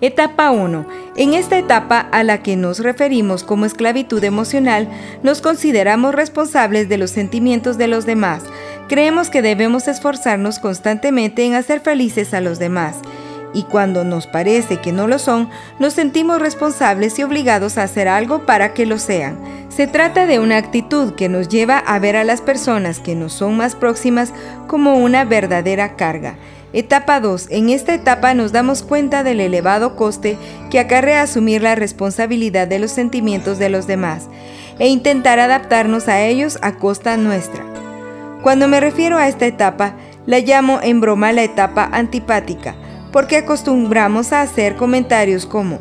Etapa 0.00 0.52
1. 0.52 0.86
En 1.16 1.34
esta 1.34 1.58
etapa 1.58 1.98
a 1.98 2.22
la 2.22 2.44
que 2.44 2.56
nos 2.56 2.78
referimos 2.78 3.42
como 3.42 3.66
esclavitud 3.66 4.22
emocional, 4.22 4.88
nos 5.24 5.42
consideramos 5.42 6.14
responsables 6.14 6.88
de 6.88 6.98
los 6.98 7.10
sentimientos 7.10 7.78
de 7.78 7.88
los 7.88 8.06
demás. 8.06 8.44
Creemos 8.88 9.28
que 9.28 9.42
debemos 9.42 9.88
esforzarnos 9.88 10.60
constantemente 10.60 11.44
en 11.44 11.54
hacer 11.54 11.80
felices 11.80 12.32
a 12.32 12.40
los 12.40 12.60
demás. 12.60 12.96
Y 13.52 13.64
cuando 13.64 14.04
nos 14.04 14.26
parece 14.26 14.76
que 14.76 14.92
no 14.92 15.08
lo 15.08 15.18
son, 15.18 15.50
nos 15.78 15.94
sentimos 15.94 16.40
responsables 16.40 17.18
y 17.18 17.22
obligados 17.22 17.78
a 17.78 17.82
hacer 17.82 18.06
algo 18.08 18.46
para 18.46 18.74
que 18.74 18.86
lo 18.86 18.98
sean. 18.98 19.38
Se 19.68 19.86
trata 19.86 20.26
de 20.26 20.38
una 20.38 20.56
actitud 20.56 21.14
que 21.14 21.28
nos 21.28 21.48
lleva 21.48 21.78
a 21.78 21.98
ver 21.98 22.16
a 22.16 22.24
las 22.24 22.40
personas 22.40 23.00
que 23.00 23.14
nos 23.14 23.32
son 23.32 23.56
más 23.56 23.74
próximas 23.74 24.32
como 24.66 24.94
una 24.94 25.24
verdadera 25.24 25.96
carga. 25.96 26.36
Etapa 26.72 27.18
2. 27.18 27.48
En 27.50 27.68
esta 27.70 27.94
etapa 27.94 28.32
nos 28.34 28.52
damos 28.52 28.82
cuenta 28.84 29.24
del 29.24 29.40
elevado 29.40 29.96
coste 29.96 30.38
que 30.70 30.78
acarrea 30.78 31.22
asumir 31.22 31.62
la 31.62 31.74
responsabilidad 31.74 32.68
de 32.68 32.78
los 32.78 32.92
sentimientos 32.92 33.58
de 33.58 33.70
los 33.70 33.88
demás 33.88 34.28
e 34.78 34.86
intentar 34.86 35.40
adaptarnos 35.40 36.06
a 36.06 36.22
ellos 36.22 36.58
a 36.62 36.76
costa 36.76 37.16
nuestra. 37.16 37.64
Cuando 38.42 38.68
me 38.68 38.78
refiero 38.78 39.18
a 39.18 39.26
esta 39.26 39.46
etapa, 39.46 39.94
la 40.26 40.38
llamo 40.38 40.78
en 40.82 41.00
broma 41.00 41.32
la 41.32 41.42
etapa 41.42 41.88
antipática, 41.92 42.76
porque 43.12 43.36
acostumbramos 43.36 44.32
a 44.32 44.42
hacer 44.42 44.76
comentarios 44.76 45.46
como, 45.46 45.78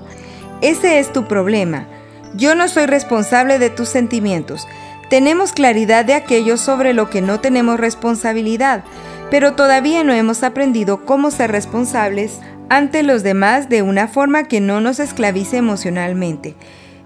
ese 0.62 1.00
es 1.00 1.14
tu 1.14 1.26
problema, 1.28 1.88
yo 2.36 2.56
no 2.56 2.68
soy 2.68 2.86
responsable 2.86 3.60
de 3.60 3.70
tus 3.70 3.90
sentimientos. 3.90 4.68
Tenemos 5.10 5.52
claridad 5.52 6.06
de 6.06 6.14
aquello 6.14 6.58
sobre 6.58 6.94
lo 6.94 7.10
que 7.10 7.22
no 7.22 7.40
tenemos 7.40 7.80
responsabilidad, 7.80 8.84
pero 9.32 9.54
todavía 9.54 10.04
no 10.04 10.14
hemos 10.14 10.44
aprendido 10.44 11.06
cómo 11.06 11.32
ser 11.32 11.52
responsables 11.52 12.40
ante 12.70 13.02
los 13.02 13.24
demás 13.24 13.70
de 13.70 13.82
una 13.82 14.08
forma 14.08 14.44
que 14.44 14.62
no 14.62 14.82
nos 14.82 15.00
esclavice 15.00 15.58
emocionalmente. 15.58 16.56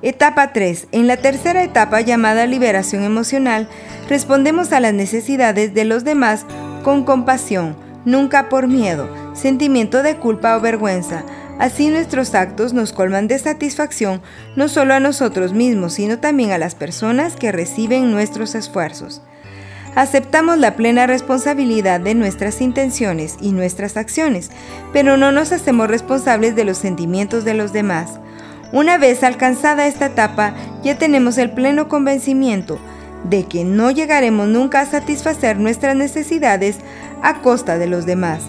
Etapa 0.01 0.51
3. 0.51 0.87
En 0.91 1.07
la 1.07 1.15
tercera 1.15 1.63
etapa 1.63 2.01
llamada 2.01 2.45
liberación 2.45 3.03
emocional, 3.03 3.69
respondemos 4.09 4.73
a 4.73 4.81
las 4.81 4.93
necesidades 4.93 5.73
de 5.73 5.85
los 5.85 6.03
demás 6.03 6.45
con 6.83 7.05
compasión, 7.05 7.77
nunca 8.03 8.49
por 8.49 8.67
miedo, 8.67 9.07
sentimiento 9.33 10.03
de 10.03 10.17
culpa 10.17 10.57
o 10.57 10.61
vergüenza, 10.61 11.23
Así 11.59 11.89
nuestros 11.89 12.33
actos 12.33 12.73
nos 12.73 12.93
colman 12.93 13.27
de 13.27 13.37
satisfacción 13.37 14.21
no 14.55 14.67
solo 14.67 14.93
a 14.95 14.99
nosotros 14.99 15.53
mismos, 15.53 15.93
sino 15.93 16.19
también 16.19 16.51
a 16.51 16.57
las 16.57 16.75
personas 16.75 17.35
que 17.35 17.51
reciben 17.51 18.11
nuestros 18.11 18.55
esfuerzos. 18.55 19.21
Aceptamos 19.95 20.57
la 20.57 20.75
plena 20.75 21.05
responsabilidad 21.05 21.99
de 21.99 22.15
nuestras 22.15 22.61
intenciones 22.61 23.37
y 23.39 23.51
nuestras 23.51 23.95
acciones, 23.97 24.49
pero 24.91 25.17
no 25.17 25.31
nos 25.31 25.51
hacemos 25.51 25.87
responsables 25.87 26.55
de 26.55 26.65
los 26.65 26.79
sentimientos 26.79 27.45
de 27.45 27.53
los 27.53 27.73
demás. 27.73 28.19
Una 28.71 28.97
vez 28.97 29.23
alcanzada 29.23 29.85
esta 29.85 30.07
etapa, 30.07 30.55
ya 30.83 30.97
tenemos 30.97 31.37
el 31.37 31.51
pleno 31.51 31.87
convencimiento 31.87 32.79
de 33.23 33.45
que 33.45 33.63
no 33.63 33.91
llegaremos 33.91 34.47
nunca 34.47 34.81
a 34.81 34.85
satisfacer 34.87 35.59
nuestras 35.59 35.95
necesidades 35.95 36.77
a 37.21 37.41
costa 37.41 37.77
de 37.77 37.85
los 37.85 38.07
demás. 38.07 38.41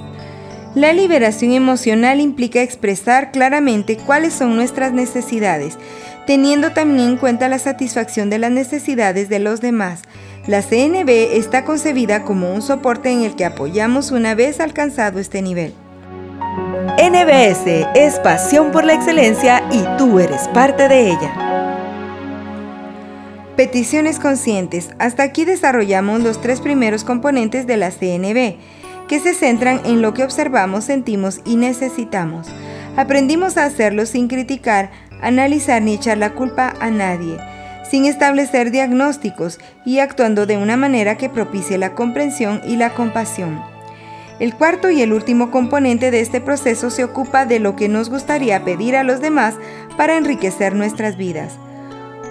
La 0.75 0.93
liberación 0.93 1.53
emocional 1.53 2.19
implica 2.19 2.61
expresar 2.61 3.31
claramente 3.31 3.97
cuáles 3.97 4.33
son 4.35 4.57
nuestras 4.57 4.93
necesidades, 4.93 5.79
teniendo 6.27 6.73
también 6.73 7.11
en 7.11 7.17
cuenta 7.17 7.49
la 7.49 7.61
satisfacción 7.61 8.29
de 8.29 8.39
las 8.39 8.51
necesidades 8.51 9.29
de 9.29 9.39
los 9.39 9.61
demás. 9.61 10.03
La 10.49 10.63
CNB 10.63 11.09
está 11.37 11.65
concebida 11.65 12.25
como 12.25 12.53
un 12.53 12.61
soporte 12.61 13.11
en 13.13 13.23
el 13.23 13.37
que 13.37 13.45
apoyamos 13.45 14.11
una 14.11 14.35
vez 14.35 14.59
alcanzado 14.59 15.21
este 15.21 15.43
nivel. 15.43 15.73
NBS 16.99 17.87
es 17.95 18.19
pasión 18.19 18.73
por 18.73 18.85
la 18.85 18.95
excelencia 18.95 19.63
y 19.71 19.85
tú 19.97 20.19
eres 20.19 20.49
parte 20.49 20.89
de 20.89 21.11
ella. 21.11 21.35
Peticiones 23.57 24.19
conscientes. 24.19 24.91
Hasta 24.99 25.23
aquí 25.23 25.45
desarrollamos 25.45 26.21
los 26.23 26.41
tres 26.41 26.61
primeros 26.61 27.05
componentes 27.05 27.69
de 27.69 27.77
la 27.77 27.93
CNB 27.93 28.57
que 29.09 29.21
se 29.21 29.35
centran 29.35 29.81
en 29.85 30.03
lo 30.03 30.15
que 30.15 30.25
observamos, 30.25 30.85
sentimos 30.85 31.41
y 31.45 31.57
necesitamos. 31.57 32.49
Aprendimos 32.97 33.57
a 33.57 33.65
hacerlo 33.65 34.07
sin 34.07 34.29
criticar, 34.29 34.91
analizar 35.21 35.83
ni 35.83 35.95
echar 35.95 36.19
la 36.19 36.31
culpa 36.31 36.75
a 36.81 36.91
nadie, 36.91 37.39
sin 37.91 38.07
establecer 38.07 38.71
diagnósticos 38.71 39.59
y 39.85 39.99
actuando 39.99 40.47
de 40.47 40.57
una 40.57 40.77
manera 40.77 41.17
que 41.17 41.29
propicie 41.29 41.79
la 41.79 41.95
comprensión 41.95 42.61
y 42.67 42.77
la 42.77 42.91
compasión. 42.91 43.61
El 44.41 44.55
cuarto 44.55 44.91
y 44.91 45.01
el 45.01 45.13
último 45.13 45.51
componente 45.51 46.11
de 46.11 46.21
este 46.21 46.41
proceso 46.41 46.91
se 46.91 47.05
ocupa 47.05 47.47
de 47.47 47.61
lo 47.61 47.77
que 47.77 47.89
nos 47.89 48.11
gustaría 48.11 48.65
pedir 48.65 48.97
a 48.97 49.05
los 49.05 49.21
demás 49.21 49.55
para 49.97 50.17
enriquecer 50.17 50.75
nuestras 50.75 51.17
vidas. 51.17 51.53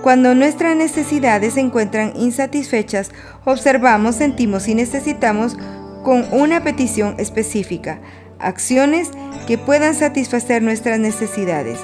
Cuando 0.02 0.36
nuestras 0.36 0.76
necesidades 0.76 1.54
se 1.54 1.62
encuentran 1.62 2.12
insatisfechas, 2.18 3.12
observamos, 3.46 4.16
sentimos 4.16 4.68
y 4.68 4.76
necesitamos 4.76 5.56
con 6.04 6.28
una 6.32 6.64
petición 6.64 7.16
específica, 7.18 8.00
acciones 8.40 9.10
que 9.48 9.58
puedan 9.58 9.96
satisfacer 9.96 10.62
nuestras 10.62 11.00
necesidades. 11.00 11.80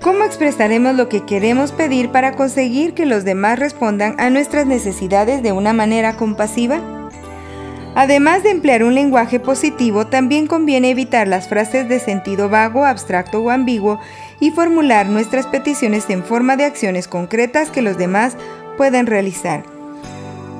¿Cómo 0.00 0.24
expresaremos 0.24 0.94
lo 0.94 1.08
que 1.08 1.24
queremos 1.24 1.72
pedir 1.72 2.10
para 2.10 2.32
conseguir 2.32 2.94
que 2.94 3.06
los 3.06 3.24
demás 3.24 3.58
respondan 3.58 4.14
a 4.18 4.30
nuestras 4.30 4.66
necesidades 4.66 5.42
de 5.42 5.52
una 5.52 5.72
manera 5.72 6.16
compasiva? 6.16 6.80
Además 7.94 8.42
de 8.42 8.50
emplear 8.50 8.82
un 8.82 8.94
lenguaje 8.94 9.38
positivo, 9.40 10.06
también 10.06 10.46
conviene 10.46 10.90
evitar 10.90 11.28
las 11.28 11.48
frases 11.48 11.88
de 11.88 12.00
sentido 12.00 12.48
vago, 12.48 12.84
abstracto 12.84 13.40
o 13.40 13.50
ambiguo 13.50 14.00
y 14.40 14.50
formular 14.50 15.06
nuestras 15.06 15.46
peticiones 15.46 16.10
en 16.10 16.24
forma 16.24 16.56
de 16.56 16.64
acciones 16.64 17.06
concretas 17.06 17.70
que 17.70 17.82
los 17.82 17.96
demás 17.96 18.36
puedan 18.76 19.06
realizar. 19.06 19.73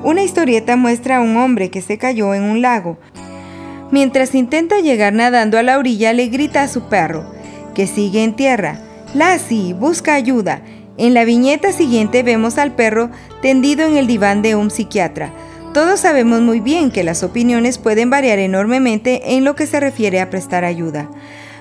Una 0.05 0.21
historieta 0.21 0.75
muestra 0.75 1.17
a 1.17 1.21
un 1.21 1.35
hombre 1.35 1.71
que 1.71 1.81
se 1.81 1.97
cayó 1.97 2.35
en 2.35 2.43
un 2.43 2.61
lago. 2.61 2.99
Mientras 3.89 4.35
intenta 4.35 4.79
llegar 4.79 5.13
nadando 5.13 5.57
a 5.57 5.63
la 5.63 5.79
orilla, 5.79 6.13
le 6.13 6.27
grita 6.27 6.61
a 6.61 6.67
su 6.67 6.81
perro, 6.89 7.25
que 7.73 7.87
sigue 7.87 8.23
en 8.23 8.35
tierra, 8.35 8.81
Lassie, 9.15 9.73
busca 9.73 10.13
ayuda. 10.13 10.61
En 10.99 11.15
la 11.15 11.25
viñeta 11.25 11.71
siguiente 11.71 12.21
vemos 12.21 12.59
al 12.59 12.75
perro 12.75 13.09
tendido 13.41 13.83
en 13.87 13.97
el 13.97 14.05
diván 14.05 14.43
de 14.43 14.53
un 14.53 14.69
psiquiatra. 14.69 15.33
Todos 15.73 16.01
sabemos 16.01 16.39
muy 16.41 16.59
bien 16.59 16.91
que 16.91 17.03
las 17.03 17.23
opiniones 17.23 17.79
pueden 17.79 18.11
variar 18.11 18.37
enormemente 18.37 19.35
en 19.35 19.43
lo 19.43 19.55
que 19.55 19.65
se 19.65 19.79
refiere 19.79 20.21
a 20.21 20.29
prestar 20.29 20.65
ayuda. 20.65 21.09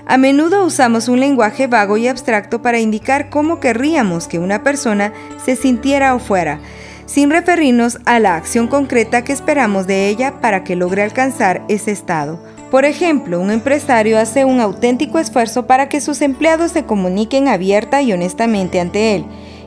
A 0.04 0.18
menudo 0.18 0.66
usamos 0.66 1.08
un 1.08 1.18
lenguaje 1.18 1.66
vago 1.66 1.96
y 1.96 2.08
abstracto 2.08 2.60
para 2.60 2.78
indicar 2.78 3.30
cómo 3.30 3.58
querríamos 3.58 4.28
que 4.28 4.38
una 4.38 4.62
persona 4.62 5.14
se 5.42 5.56
sintiera 5.56 6.14
o 6.14 6.18
fuera, 6.18 6.60
sin 7.06 7.30
referirnos 7.30 7.98
a 8.04 8.18
la 8.20 8.36
acción 8.36 8.68
concreta 8.68 9.24
que 9.24 9.32
esperamos 9.32 9.86
de 9.86 10.08
ella 10.08 10.40
para 10.40 10.64
que 10.64 10.76
logre 10.76 11.02
alcanzar 11.02 11.62
ese 11.68 11.90
estado. 11.90 12.38
Por 12.70 12.84
ejemplo, 12.84 13.40
un 13.40 13.50
empresario 13.50 14.18
hace 14.18 14.44
un 14.44 14.60
auténtico 14.60 15.18
esfuerzo 15.18 15.66
para 15.66 15.88
que 15.88 16.00
sus 16.00 16.22
empleados 16.22 16.72
se 16.72 16.84
comuniquen 16.84 17.48
abierta 17.48 18.02
y 18.02 18.12
honestamente 18.12 18.80
ante 18.80 19.14
él, 19.14 19.24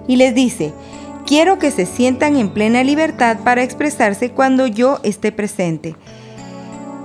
y 0.07 0.15
les 0.17 0.35
dice, 0.35 0.73
Quiero 1.27 1.59
que 1.59 1.71
se 1.71 1.85
sientan 1.85 2.37
en 2.37 2.47
plena 2.47 2.85
libertad 2.85 3.39
para 3.43 3.61
expresarse 3.61 4.31
cuando 4.31 4.65
yo 4.65 5.01
esté 5.03 5.33
presente. 5.33 5.97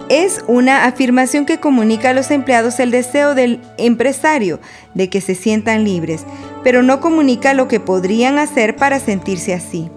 Es 0.09 0.45
una 0.47 0.85
afirmación 0.85 1.45
que 1.45 1.59
comunica 1.59 2.11
a 2.11 2.13
los 2.13 2.31
empleados 2.31 2.79
el 2.79 2.93
deseo 2.93 3.35
del 3.35 3.61
empresario 3.79 4.61
de 4.95 5.09
que 5.09 5.21
se 5.21 5.35
sientan 5.35 5.83
libres, 5.83 6.25
pero 6.63 6.85
no 6.85 7.01
comunica 7.01 7.53
lo 7.53 7.67
que 7.67 7.81
podrían 7.81 8.39
hacer 8.39 8.77
para 8.77 9.01
sentirse 9.01 9.55
así. 9.55 9.91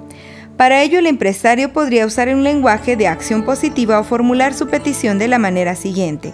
Para 0.57 0.83
ello, 0.83 0.99
el 0.99 1.07
empresario 1.07 1.73
podría 1.73 2.05
usar 2.05 2.29
un 2.29 2.43
lenguaje 2.43 2.95
de 2.95 3.07
acción 3.07 3.43
positiva 3.43 3.99
o 3.99 4.03
formular 4.03 4.53
su 4.53 4.67
petición 4.67 5.19
de 5.19 5.27
la 5.27 5.37
manera 5.37 5.75
siguiente. 5.75 6.33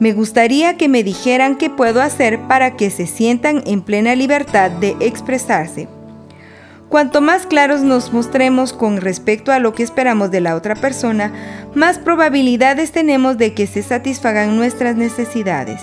Me 0.00 0.12
gustaría 0.12 0.76
que 0.76 0.88
me 0.88 1.02
dijeran 1.02 1.56
qué 1.56 1.70
puedo 1.70 2.02
hacer 2.02 2.40
para 2.48 2.76
que 2.76 2.90
se 2.90 3.06
sientan 3.06 3.62
en 3.66 3.82
plena 3.82 4.14
libertad 4.14 4.70
de 4.70 4.96
expresarse. 5.00 5.88
Cuanto 6.88 7.20
más 7.20 7.46
claros 7.46 7.80
nos 7.80 8.12
mostremos 8.12 8.72
con 8.72 8.98
respecto 8.98 9.52
a 9.52 9.58
lo 9.58 9.74
que 9.74 9.82
esperamos 9.82 10.30
de 10.30 10.40
la 10.40 10.54
otra 10.54 10.74
persona, 10.74 11.32
más 11.74 11.98
probabilidades 11.98 12.92
tenemos 12.92 13.38
de 13.38 13.54
que 13.54 13.66
se 13.66 13.82
satisfagan 13.82 14.56
nuestras 14.56 14.96
necesidades. 14.96 15.80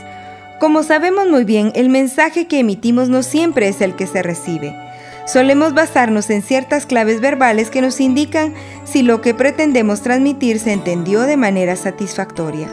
Como 0.59 0.83
sabemos 0.83 1.27
muy 1.27 1.43
bien, 1.43 1.71
el 1.75 1.89
mensaje 1.89 2.47
que 2.47 2.59
emitimos 2.59 3.09
no 3.09 3.23
siempre 3.23 3.67
es 3.67 3.81
el 3.81 3.95
que 3.95 4.07
se 4.07 4.21
recibe. 4.21 4.82
Solemos 5.25 5.73
basarnos 5.73 6.29
en 6.29 6.41
ciertas 6.41 6.85
claves 6.85 7.21
verbales 7.21 7.69
que 7.69 7.81
nos 7.81 7.99
indican 7.99 8.53
si 8.83 9.03
lo 9.03 9.21
que 9.21 9.33
pretendemos 9.33 10.01
transmitir 10.01 10.59
se 10.59 10.73
entendió 10.73 11.21
de 11.21 11.37
manera 11.37 11.75
satisfactoria. 11.75 12.67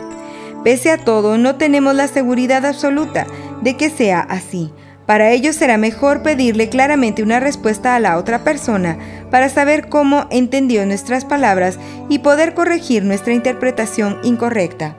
Pese 0.65 0.91
a 0.91 0.99
todo, 0.99 1.39
no 1.39 1.57
tenemos 1.57 1.95
la 1.95 2.09
seguridad 2.09 2.67
absoluta 2.67 3.27
de 3.63 3.77
que 3.77 3.89
sea 3.89 4.21
así, 4.21 4.73
para 5.11 5.33
ello 5.33 5.53
será 5.53 5.77
mejor 5.77 6.23
pedirle 6.23 6.69
claramente 6.69 7.25
una 7.25 7.41
respuesta 7.41 7.97
a 7.97 7.99
la 7.99 8.17
otra 8.17 8.45
persona 8.45 8.97
para 9.29 9.49
saber 9.49 9.89
cómo 9.89 10.29
entendió 10.31 10.87
nuestras 10.87 11.25
palabras 11.25 11.81
y 12.09 12.21
poder 12.21 12.55
corregir 12.55 13.05
nuestra 13.05 13.33
interpretación 13.33 14.21
incorrecta. 14.23 14.95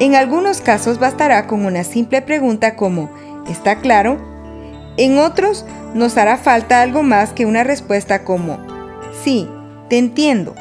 En 0.00 0.16
algunos 0.16 0.60
casos 0.60 0.98
bastará 0.98 1.46
con 1.46 1.64
una 1.64 1.84
simple 1.84 2.20
pregunta 2.20 2.74
como 2.74 3.10
¿está 3.48 3.76
claro? 3.76 4.31
En 4.96 5.18
otros 5.18 5.64
nos 5.94 6.16
hará 6.16 6.36
falta 6.36 6.82
algo 6.82 7.02
más 7.02 7.32
que 7.32 7.46
una 7.46 7.64
respuesta 7.64 8.24
como 8.24 8.58
sí, 9.24 9.48
te 9.88 9.98
entiendo, 9.98 10.54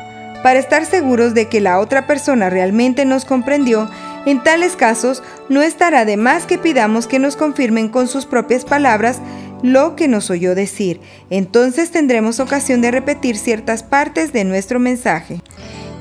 para 0.44 0.60
estar 0.60 0.86
seguros 0.86 1.34
de 1.34 1.48
que 1.48 1.62
la 1.62 1.80
otra 1.80 2.08
persona 2.08 2.50
realmente 2.50 3.06
nos 3.06 3.26
comprendió 3.26 3.89
en 4.26 4.44
tales 4.44 4.76
casos, 4.76 5.24
no 5.50 5.62
estará 5.62 6.06
de 6.06 6.17
más 6.17 6.46
que 6.46 6.58
pidamos 6.58 7.08
que 7.08 7.20
nos 7.20 7.36
confirmen 7.36 7.89
con 7.89 8.08
sus 8.08 8.26
propias 8.26 8.65
palabras 8.65 9.20
lo 9.63 9.96
que 9.96 10.08
nos 10.08 10.30
oyó 10.30 10.56
decir. 10.56 11.02
Entonces 11.30 11.91
tendremos 11.91 12.39
ocasión 12.39 12.82
de 12.82 12.91
repetir 12.91 13.38
ciertas 13.38 13.84
partes 13.84 14.32
de 14.32 14.44
nuestro 14.44 14.80
mensaje 14.80 15.41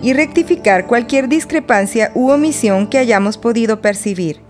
y 0.03 0.13
rectificar 0.13 0.87
cualquier 0.87 1.29
discrepancia 1.29 2.11
u 2.15 2.31
omisión 2.31 2.89
que 2.89 2.99
hayamos 2.99 3.39
podido 3.39 3.81
percibir. 3.81 4.41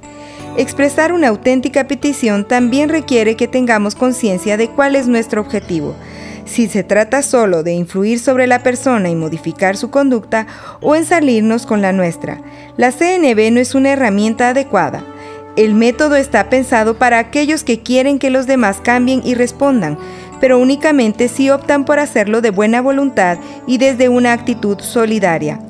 Expresar 0.57 1.13
una 1.13 1.29
auténtica 1.29 1.87
petición 1.87 2.47
también 2.47 2.89
requiere 2.89 3.37
que 3.37 3.49
tengamos 3.49 3.95
conciencia 3.95 4.57
de 4.57 4.69
cuál 4.69 4.97
es 4.97 5.07
nuestro 5.07 5.41
objetivo 5.41 5.95
si 6.51 6.69
se 6.69 6.83
trata 6.83 7.23
solo 7.23 7.63
de 7.63 7.73
influir 7.73 8.19
sobre 8.19 8.49
la 8.49 8.63
persona 8.63 9.09
y 9.09 9.15
modificar 9.15 9.77
su 9.77 9.91
conducta 9.91 10.47
o 10.81 10.97
en 10.97 11.05
salirnos 11.05 11.65
con 11.65 11.81
la 11.81 11.93
nuestra. 11.93 12.41
La 12.77 12.91
CNB 12.91 13.53
no 13.53 13.61
es 13.61 13.75
una 13.77 13.93
herramienta 13.93 14.49
adecuada. 14.49 15.05
El 15.57 15.75
método 15.75 16.17
está 16.17 16.49
pensado 16.49 16.99
para 16.99 17.19
aquellos 17.19 17.63
que 17.63 17.81
quieren 17.81 18.19
que 18.19 18.31
los 18.31 18.47
demás 18.47 18.81
cambien 18.83 19.21
y 19.25 19.35
respondan, 19.35 19.97
pero 20.41 20.59
únicamente 20.59 21.29
si 21.29 21.51
optan 21.51 21.85
por 21.85 22.01
hacerlo 22.01 22.41
de 22.41 22.51
buena 22.51 22.81
voluntad 22.81 23.39
y 23.67 23.79
desde 23.79 24.09
una 24.09 24.33
actitud 24.33 24.79
solidaria. 24.81 25.61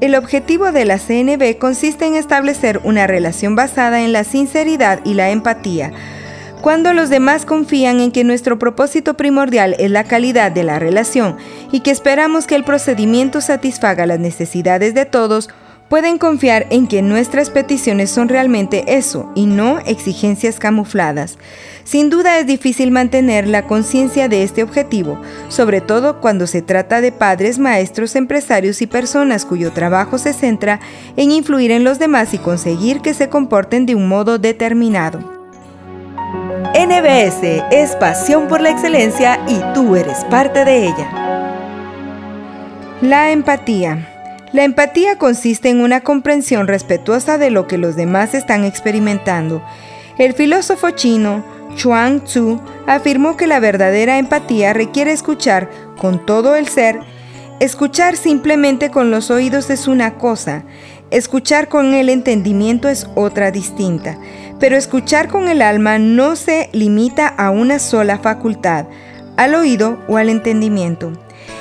El 0.00 0.14
objetivo 0.14 0.70
de 0.70 0.84
la 0.84 0.98
CNB 0.98 1.58
consiste 1.58 2.06
en 2.06 2.14
establecer 2.14 2.80
una 2.84 3.08
relación 3.08 3.56
basada 3.56 4.02
en 4.02 4.12
la 4.12 4.22
sinceridad 4.22 5.00
y 5.04 5.14
la 5.14 5.30
empatía, 5.30 5.90
cuando 6.60 6.92
los 6.92 7.10
demás 7.10 7.44
confían 7.44 7.98
en 7.98 8.12
que 8.12 8.22
nuestro 8.22 8.60
propósito 8.60 9.14
primordial 9.14 9.74
es 9.80 9.90
la 9.90 10.04
calidad 10.04 10.52
de 10.52 10.62
la 10.62 10.78
relación 10.78 11.36
y 11.72 11.80
que 11.80 11.90
esperamos 11.90 12.46
que 12.46 12.54
el 12.54 12.62
procedimiento 12.62 13.40
satisfaga 13.40 14.06
las 14.06 14.20
necesidades 14.20 14.94
de 14.94 15.04
todos, 15.04 15.50
pueden 15.88 16.18
confiar 16.18 16.66
en 16.70 16.86
que 16.86 17.02
nuestras 17.02 17.50
peticiones 17.50 18.10
son 18.10 18.28
realmente 18.28 18.84
eso 18.96 19.30
y 19.34 19.46
no 19.46 19.78
exigencias 19.80 20.58
camufladas. 20.58 21.38
Sin 21.84 22.10
duda 22.10 22.38
es 22.38 22.46
difícil 22.46 22.90
mantener 22.90 23.46
la 23.46 23.66
conciencia 23.66 24.28
de 24.28 24.42
este 24.42 24.62
objetivo, 24.62 25.18
sobre 25.48 25.80
todo 25.80 26.20
cuando 26.20 26.46
se 26.46 26.62
trata 26.62 27.00
de 27.00 27.12
padres, 27.12 27.58
maestros, 27.58 28.14
empresarios 28.16 28.82
y 28.82 28.86
personas 28.86 29.44
cuyo 29.44 29.72
trabajo 29.72 30.18
se 30.18 30.32
centra 30.32 30.80
en 31.16 31.32
influir 31.32 31.70
en 31.70 31.84
los 31.84 31.98
demás 31.98 32.34
y 32.34 32.38
conseguir 32.38 33.00
que 33.00 33.14
se 33.14 33.28
comporten 33.28 33.86
de 33.86 33.94
un 33.94 34.08
modo 34.08 34.38
determinado. 34.38 35.38
NBS 36.74 37.64
es 37.70 37.96
pasión 37.96 38.46
por 38.48 38.60
la 38.60 38.70
excelencia 38.70 39.40
y 39.48 39.58
tú 39.74 39.96
eres 39.96 40.24
parte 40.26 40.64
de 40.64 40.84
ella. 40.84 41.28
La 43.00 43.30
empatía. 43.30 44.07
La 44.52 44.64
empatía 44.64 45.18
consiste 45.18 45.68
en 45.68 45.80
una 45.80 46.00
comprensión 46.00 46.68
respetuosa 46.68 47.36
de 47.36 47.50
lo 47.50 47.66
que 47.66 47.76
los 47.76 47.96
demás 47.96 48.32
están 48.32 48.64
experimentando. 48.64 49.62
El 50.16 50.32
filósofo 50.32 50.90
chino 50.90 51.44
Chuang 51.74 52.24
Tzu 52.24 52.58
afirmó 52.86 53.36
que 53.36 53.46
la 53.46 53.60
verdadera 53.60 54.18
empatía 54.18 54.72
requiere 54.72 55.12
escuchar 55.12 55.68
con 55.98 56.24
todo 56.24 56.56
el 56.56 56.66
ser. 56.66 56.98
Escuchar 57.60 58.16
simplemente 58.16 58.90
con 58.90 59.10
los 59.10 59.30
oídos 59.30 59.68
es 59.68 59.86
una 59.86 60.14
cosa, 60.14 60.64
escuchar 61.10 61.68
con 61.68 61.92
el 61.92 62.08
entendimiento 62.08 62.88
es 62.88 63.06
otra 63.16 63.50
distinta. 63.50 64.18
Pero 64.58 64.76
escuchar 64.76 65.28
con 65.28 65.48
el 65.48 65.60
alma 65.60 65.98
no 65.98 66.36
se 66.36 66.70
limita 66.72 67.28
a 67.28 67.50
una 67.50 67.78
sola 67.78 68.18
facultad, 68.18 68.86
al 69.36 69.54
oído 69.54 69.98
o 70.08 70.16
al 70.16 70.30
entendimiento. 70.30 71.12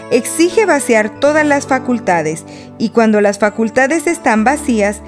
Exige 0.10 0.65
vaciar 0.65 1.20
todas 1.20 1.46
las 1.46 1.67
facultades 1.67 2.46
y 2.78 2.89
cuando 2.89 3.20
las 3.20 3.39
facultades 3.39 4.08
están 4.08 4.43
vacías, 4.43 5.02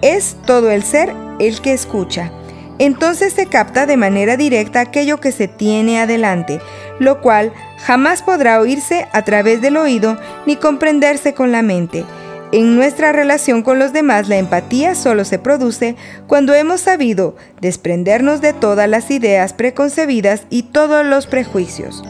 es 0.00 0.36
todo 0.46 0.70
el 0.70 0.84
ser 0.84 1.12
el 1.40 1.60
que 1.60 1.72
escucha. 1.72 2.30
Entonces 2.78 3.32
se 3.32 3.46
capta 3.46 3.86
de 3.86 3.96
manera 3.96 4.36
directa 4.36 4.80
aquello 4.80 5.18
que 5.18 5.32
se 5.32 5.48
tiene 5.48 6.00
adelante, 6.00 6.60
lo 6.98 7.20
cual 7.20 7.52
jamás 7.78 8.22
podrá 8.22 8.60
oírse 8.60 9.06
a 9.12 9.22
través 9.22 9.60
del 9.60 9.76
oído 9.76 10.18
ni 10.46 10.56
comprenderse 10.56 11.34
con 11.34 11.52
la 11.52 11.62
mente. 11.62 12.04
En 12.52 12.76
nuestra 12.76 13.10
relación 13.10 13.62
con 13.62 13.80
los 13.80 13.92
demás 13.92 14.28
la 14.28 14.36
empatía 14.36 14.94
solo 14.94 15.24
se 15.24 15.40
produce 15.40 15.96
cuando 16.28 16.54
hemos 16.54 16.82
sabido 16.82 17.34
desprendernos 17.60 18.40
de 18.40 18.52
todas 18.52 18.88
las 18.88 19.10
ideas 19.10 19.52
preconcebidas 19.52 20.42
y 20.50 20.64
todos 20.64 21.04
los 21.04 21.26
prejuicios. 21.26 22.04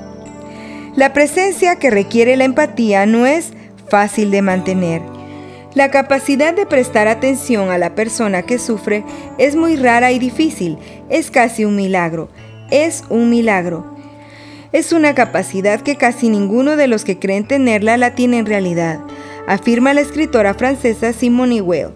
La 0.97 1.13
presencia 1.13 1.75
que 1.77 1.91
requiere 1.91 2.37
la 2.37 2.45
empatía 2.45 3.05
no 3.05 3.27
es 3.27 3.53
fácil 3.89 4.31
de 4.31 4.43
mantener. 4.43 5.03
La 5.75 5.91
capacidad 5.91 6.55
de 6.55 6.67
prestar 6.67 7.09
atención 7.09 7.71
a 7.71 7.79
la 7.79 7.97
persona 7.97 8.43
que 8.43 8.61
sufre 8.61 9.03
es 9.37 9.57
muy 9.57 9.75
rara 9.75 10.13
y 10.13 10.21
difícil, 10.21 10.79
es 11.11 11.33
casi 11.33 11.65
un 11.65 11.75
milagro, 11.75 12.29
es 12.71 13.03
un 13.09 13.29
milagro. 13.29 13.85
Es 14.71 14.93
una 14.93 15.17
capacidad 15.17 15.81
que 15.81 15.97
casi 15.97 16.29
ninguno 16.29 16.77
de 16.77 16.87
los 16.87 17.05
que 17.05 17.19
creen 17.19 17.49
tenerla 17.49 17.97
la 17.97 18.15
tiene 18.15 18.39
en 18.39 18.47
realidad. 18.47 19.01
afirma 19.49 19.95
la 19.95 20.01
escritora 20.01 20.55
francesa 20.55 21.13
Simone 21.13 21.61
Weil. 21.61 21.89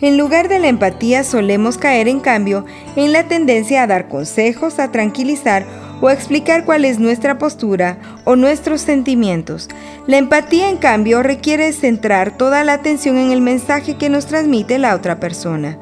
En 0.00 0.18
lugar 0.18 0.48
de 0.48 0.58
la 0.58 0.66
empatía 0.66 1.22
solemos 1.22 1.78
caer 1.78 2.08
en 2.08 2.18
cambio 2.18 2.66
en 2.96 3.12
la 3.12 3.28
tendencia 3.28 3.84
a 3.84 3.86
dar 3.86 4.08
consejos, 4.08 4.80
a 4.80 4.90
tranquilizar 4.90 5.64
o 6.00 6.10
explicar 6.10 6.64
cuál 6.64 6.84
es 6.84 6.98
nuestra 6.98 7.38
postura 7.38 7.98
o 8.24 8.36
nuestros 8.36 8.80
sentimientos. 8.80 9.68
La 10.06 10.18
empatía 10.18 10.68
en 10.68 10.76
cambio 10.76 11.22
requiere 11.22 11.72
centrar 11.72 12.36
toda 12.36 12.64
la 12.64 12.74
atención 12.74 13.16
en 13.18 13.30
el 13.30 13.40
mensaje 13.40 13.96
que 13.96 14.08
nos 14.08 14.26
transmite 14.26 14.78
la 14.78 14.94
otra 14.94 15.20
persona. 15.20 15.78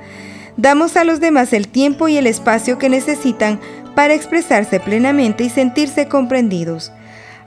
Damos 0.56 0.96
a 0.96 1.04
los 1.04 1.20
demás 1.20 1.52
el 1.52 1.68
tiempo 1.68 2.08
y 2.08 2.16
el 2.16 2.26
espacio 2.26 2.78
que 2.78 2.88
necesitan 2.88 3.60
para 3.94 4.14
expresarse 4.14 4.80
plenamente 4.80 5.44
y 5.44 5.50
sentirse 5.50 6.08
comprendidos. 6.08 6.92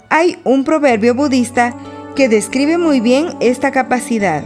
Hay 0.09 0.39
un 0.43 0.63
proverbio 0.63 1.15
budista 1.15 1.73
que 2.15 2.29
describe 2.29 2.77
muy 2.77 2.99
bien 2.99 3.29
esta 3.39 3.71
capacidad. 3.71 4.43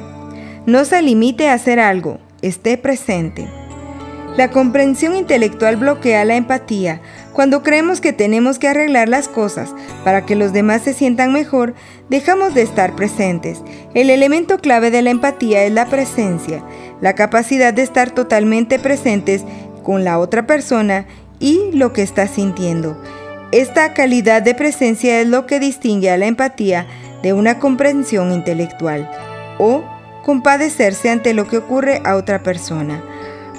No 0.66 0.86
se 0.86 1.02
limite 1.02 1.50
a 1.50 1.54
hacer 1.54 1.80
algo, 1.80 2.20
esté 2.42 2.78
presente. 2.78 3.48
La 4.38 4.52
comprensión 4.52 5.16
intelectual 5.16 5.78
bloquea 5.78 6.26
la 6.26 6.36
empatía. 6.36 7.02
Cuando 7.36 7.64
creemos 7.64 8.00
que 8.00 8.14
tenemos 8.14 8.60
que 8.60 8.70
arreglar 8.70 9.10
las 9.10 9.28
cosas 9.28 9.76
para 10.06 10.26
que 10.26 10.38
los 10.38 10.54
demás 10.54 10.84
se 10.84 10.94
sientan 10.94 11.34
mejor, 11.34 11.74
dejamos 12.10 12.54
de 12.54 12.62
estar 12.62 12.96
presentes. 12.96 13.62
El 13.94 14.10
elemento 14.10 14.58
clave 14.58 14.90
de 14.90 15.02
la 15.02 15.10
empatía 15.10 15.66
es 15.66 15.74
la 15.74 15.88
presencia, 15.88 16.64
la 17.02 17.14
capacidad 17.14 17.74
de 17.74 17.82
estar 17.82 18.12
totalmente 18.12 18.80
presentes 18.80 19.44
con 19.84 20.06
la 20.06 20.18
otra 20.18 20.48
persona 20.48 21.08
y 21.38 21.72
lo 21.74 21.92
que 21.92 22.04
está 22.04 22.30
sintiendo. 22.30 22.98
Esta 23.52 23.94
calidad 23.94 24.42
de 24.42 24.56
presencia 24.56 25.20
es 25.20 25.28
lo 25.28 25.46
que 25.46 25.60
distingue 25.60 26.12
a 26.12 26.18
la 26.18 26.28
empatía 26.28 26.88
de 27.22 27.34
una 27.34 27.60
comprensión 27.60 28.32
intelectual 28.32 29.12
o 29.60 29.84
compadecerse 30.24 31.10
ante 31.10 31.34
lo 31.34 31.50
que 31.50 31.58
ocurre 31.58 32.02
a 32.06 32.16
otra 32.16 32.44
persona. 32.44 33.04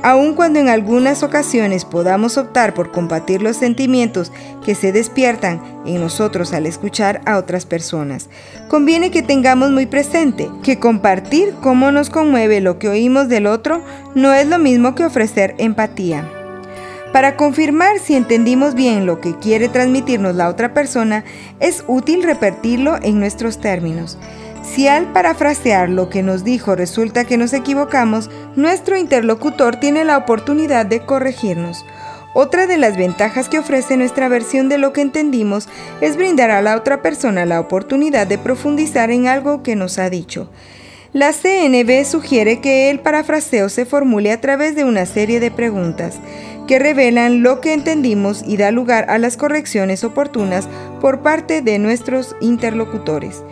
Aun 0.03 0.35
cuando 0.35 0.59
en 0.59 0.69
algunas 0.69 1.23
ocasiones 1.23 1.85
podamos 1.85 2.37
optar 2.37 2.75
por 2.75 2.93
compartir 2.93 3.43
los 3.43 3.57
sentimientos 3.57 4.31
que 4.65 4.75
se 4.75 4.93
despiertan 4.93 5.61
en 5.85 6.01
nosotros 6.01 6.53
al 6.53 6.67
escuchar 6.67 7.21
a 7.25 7.39
otras 7.39 7.67
personas, 7.67 8.29
conviene 8.69 9.11
que 9.11 9.23
tengamos 9.23 9.71
muy 9.71 9.87
presente 9.87 10.49
que 10.63 10.79
compartir 10.79 11.55
cómo 11.61 11.91
nos 11.91 12.11
conmueve 12.11 12.61
lo 12.61 12.79
que 12.79 12.89
oímos 12.89 13.29
del 13.29 13.47
otro 13.47 13.83
no 14.15 14.33
es 14.33 14.47
lo 14.47 14.59
mismo 14.59 14.95
que 14.95 15.05
ofrecer 15.05 15.55
empatía. 15.59 16.29
Para 17.13 17.37
confirmar 17.37 17.99
si 17.99 18.15
entendimos 18.15 18.75
bien 18.75 19.07
lo 19.07 19.21
que 19.21 19.39
quiere 19.39 19.69
transmitirnos 19.69 20.35
la 20.35 20.49
otra 20.49 20.75
persona, 20.75 21.25
es 21.61 21.83
útil 21.87 22.23
repetirlo 22.23 22.99
en 23.01 23.19
nuestros 23.19 23.59
términos. 23.59 24.19
Si 24.75 24.89
al 24.89 25.13
parafrasear 25.13 25.89
lo 25.89 26.11
que 26.11 26.23
nos 26.23 26.45
dijo 26.45 26.75
resulta 26.75 27.25
que 27.25 27.37
nos 27.37 27.53
equivocamos, 27.53 28.31
nuestro 28.57 28.97
interlocutor 28.97 29.77
tiene 29.77 30.05
la 30.05 30.19
oportunidad 30.19 30.85
de 30.85 31.01
corregirnos. 31.01 31.85
Otra 32.35 32.67
de 32.67 32.77
las 32.77 32.99
ventajas 32.99 33.49
que 33.49 33.59
ofrece 33.59 33.97
nuestra 33.97 34.29
versión 34.29 34.69
de 34.69 34.77
lo 34.77 34.93
que 34.93 35.01
entendimos 35.01 35.69
es 36.03 36.17
brindar 36.17 36.51
a 36.51 36.61
la 36.61 36.77
otra 36.77 37.01
persona 37.01 37.47
la 37.47 37.61
oportunidad 37.61 38.27
de 38.27 38.37
profundizar 38.37 39.11
en 39.11 39.27
algo 39.27 39.63
que 39.63 39.77
nos 39.77 39.99
ha 39.99 40.11
dicho. 40.11 40.51
La 41.15 41.33
CNB 41.33 42.05
sugiere 42.05 42.61
que 42.61 42.91
el 42.91 43.01
parafraseo 43.01 43.71
se 43.71 43.87
formule 43.87 44.33
a 44.33 44.41
través 44.43 44.77
de 44.77 44.85
una 44.85 45.07
serie 45.07 45.41
de 45.41 45.51
preguntas 45.51 46.19
que 46.67 46.79
revelan 46.79 47.43
lo 47.43 47.63
que 47.63 47.73
entendimos 47.73 48.43
y 48.47 48.59
da 48.59 48.71
lugar 48.71 49.07
a 49.09 49.17
las 49.17 49.39
correcciones 49.39 50.05
oportunas 50.05 50.69
por 51.01 51.21
parte 51.21 51.63
de 51.63 51.79
nuestros 51.79 52.37
interlocutores. 52.41 53.43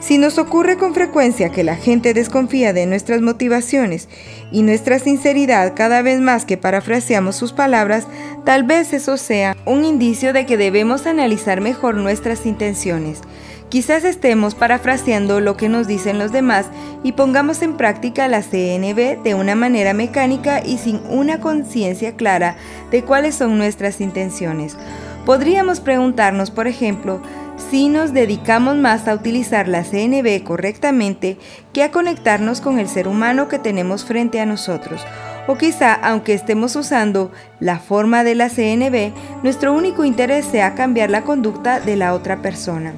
Si 0.00 0.18
nos 0.18 0.38
ocurre 0.38 0.76
con 0.76 0.94
frecuencia 0.94 1.50
que 1.50 1.64
la 1.64 1.74
gente 1.74 2.14
desconfía 2.14 2.72
de 2.72 2.86
nuestras 2.86 3.22
motivaciones 3.22 4.08
y 4.52 4.62
nuestra 4.62 4.98
sinceridad 4.98 5.72
cada 5.74 6.02
vez 6.02 6.20
más 6.20 6.44
que 6.44 6.56
parafraseamos 6.56 7.34
sus 7.36 7.52
palabras, 7.52 8.06
tal 8.44 8.64
vez 8.64 8.92
eso 8.92 9.16
sea 9.16 9.56
un 9.64 9.84
indicio 9.84 10.32
de 10.32 10.46
que 10.46 10.56
debemos 10.56 11.06
analizar 11.06 11.60
mejor 11.60 11.96
nuestras 11.96 12.46
intenciones. 12.46 13.22
Quizás 13.68 14.04
estemos 14.04 14.54
parafraseando 14.54 15.40
lo 15.40 15.56
que 15.56 15.68
nos 15.68 15.88
dicen 15.88 16.20
los 16.20 16.30
demás 16.30 16.66
y 17.02 17.12
pongamos 17.12 17.62
en 17.62 17.76
práctica 17.76 18.28
la 18.28 18.42
CNB 18.42 19.22
de 19.24 19.34
una 19.34 19.56
manera 19.56 19.92
mecánica 19.92 20.64
y 20.64 20.78
sin 20.78 21.00
una 21.08 21.40
conciencia 21.40 22.14
clara 22.14 22.56
de 22.92 23.02
cuáles 23.02 23.34
son 23.34 23.58
nuestras 23.58 24.00
intenciones. 24.00 24.76
Podríamos 25.24 25.80
preguntarnos, 25.80 26.52
por 26.52 26.68
ejemplo, 26.68 27.20
si 27.56 27.88
nos 27.88 28.12
dedicamos 28.12 28.76
más 28.76 29.08
a 29.08 29.14
utilizar 29.14 29.68
la 29.68 29.82
CNB 29.82 30.42
correctamente 30.44 31.36
que 31.72 31.82
a 31.82 31.90
conectarnos 31.90 32.60
con 32.60 32.78
el 32.78 32.88
ser 32.88 33.08
humano 33.08 33.48
que 33.48 33.58
tenemos 33.58 34.04
frente 34.04 34.40
a 34.40 34.46
nosotros. 34.46 35.04
O 35.48 35.56
quizá, 35.56 35.94
aunque 35.94 36.34
estemos 36.34 36.76
usando 36.76 37.30
la 37.60 37.78
forma 37.78 38.24
de 38.24 38.34
la 38.34 38.48
CNB, 38.48 39.12
nuestro 39.42 39.72
único 39.72 40.04
interés 40.04 40.44
sea 40.44 40.74
cambiar 40.74 41.10
la 41.10 41.22
conducta 41.22 41.80
de 41.80 41.96
la 41.96 42.14
otra 42.14 42.42
persona. 42.42 42.94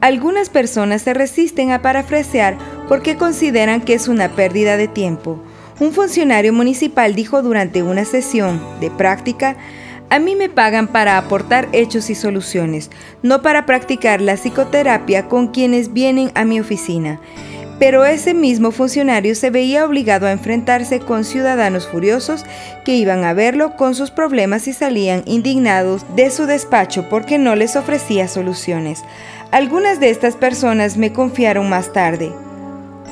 Algunas 0.00 0.48
personas 0.48 1.02
se 1.02 1.12
resisten 1.12 1.72
a 1.72 1.82
parafrasear 1.82 2.56
porque 2.88 3.16
consideran 3.16 3.80
que 3.80 3.94
es 3.94 4.06
una 4.06 4.28
pérdida 4.28 4.76
de 4.76 4.86
tiempo. 4.86 5.42
Un 5.80 5.92
funcionario 5.92 6.52
municipal 6.52 7.14
dijo 7.14 7.42
durante 7.42 7.82
una 7.82 8.04
sesión 8.04 8.60
de 8.80 8.90
práctica 8.90 9.56
a 10.10 10.18
mí 10.18 10.36
me 10.36 10.48
pagan 10.48 10.88
para 10.88 11.18
aportar 11.18 11.68
hechos 11.72 12.10
y 12.10 12.14
soluciones, 12.14 12.90
no 13.22 13.42
para 13.42 13.66
practicar 13.66 14.20
la 14.20 14.36
psicoterapia 14.36 15.28
con 15.28 15.48
quienes 15.48 15.92
vienen 15.92 16.30
a 16.34 16.44
mi 16.44 16.60
oficina. 16.60 17.20
Pero 17.78 18.04
ese 18.04 18.34
mismo 18.34 18.72
funcionario 18.72 19.34
se 19.36 19.50
veía 19.50 19.84
obligado 19.84 20.26
a 20.26 20.32
enfrentarse 20.32 20.98
con 20.98 21.24
ciudadanos 21.24 21.86
furiosos 21.86 22.44
que 22.84 22.96
iban 22.96 23.24
a 23.24 23.34
verlo 23.34 23.76
con 23.76 23.94
sus 23.94 24.10
problemas 24.10 24.66
y 24.66 24.72
salían 24.72 25.22
indignados 25.26 26.04
de 26.16 26.30
su 26.30 26.46
despacho 26.46 27.08
porque 27.08 27.38
no 27.38 27.54
les 27.54 27.76
ofrecía 27.76 28.26
soluciones. 28.26 29.04
Algunas 29.52 30.00
de 30.00 30.10
estas 30.10 30.34
personas 30.34 30.96
me 30.96 31.12
confiaron 31.12 31.68
más 31.68 31.92
tarde. 31.92 32.32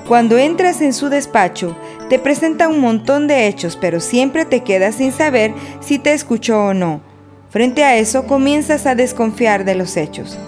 Cuando 0.08 0.38
entras 0.38 0.80
en 0.80 0.92
su 0.92 1.08
despacho, 1.08 1.76
te 2.08 2.18
presenta 2.18 2.68
un 2.68 2.80
montón 2.80 3.26
de 3.26 3.46
hechos, 3.48 3.76
pero 3.80 4.00
siempre 4.00 4.44
te 4.44 4.60
quedas 4.60 4.96
sin 4.96 5.12
saber 5.12 5.52
si 5.80 5.98
te 5.98 6.12
escuchó 6.12 6.66
o 6.66 6.74
no. 6.74 7.00
Frente 7.50 7.84
a 7.84 7.96
eso, 7.96 8.26
comienzas 8.26 8.86
a 8.86 8.94
desconfiar 8.94 9.64
de 9.64 9.74
los 9.74 9.96
hechos. 9.96 10.38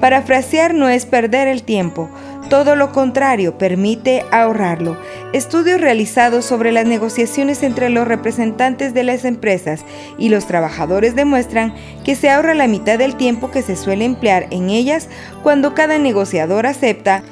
Parafrasear 0.00 0.74
no 0.74 0.88
es 0.88 1.06
perder 1.06 1.48
el 1.48 1.62
tiempo, 1.62 2.08
todo 2.48 2.76
lo 2.76 2.92
contrario, 2.92 3.58
permite 3.58 4.24
ahorrarlo. 4.30 4.96
Estudios 5.34 5.82
realizados 5.82 6.46
sobre 6.46 6.72
las 6.72 6.86
negociaciones 6.86 7.62
entre 7.62 7.90
los 7.90 8.08
representantes 8.08 8.94
de 8.94 9.02
las 9.02 9.26
empresas 9.26 9.84
y 10.16 10.30
los 10.30 10.46
trabajadores 10.46 11.14
demuestran 11.14 11.74
que 12.04 12.16
se 12.16 12.30
ahorra 12.30 12.54
la 12.54 12.66
mitad 12.66 12.96
del 12.96 13.16
tiempo 13.16 13.50
que 13.50 13.60
se 13.60 13.76
suele 13.76 14.06
emplear 14.06 14.46
en 14.50 14.70
ellas 14.70 15.08
cuando 15.42 15.74
cada 15.74 15.98
negociador 15.98 16.66
acepta 16.66 17.22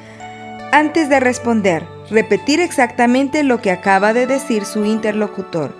antes 0.72 1.08
de 1.08 1.20
responder, 1.20 1.86
repetir 2.10 2.60
exactamente 2.60 3.42
lo 3.42 3.60
que 3.60 3.70
acaba 3.70 4.12
de 4.12 4.26
decir 4.26 4.64
su 4.64 4.84
interlocutor. 4.84 5.74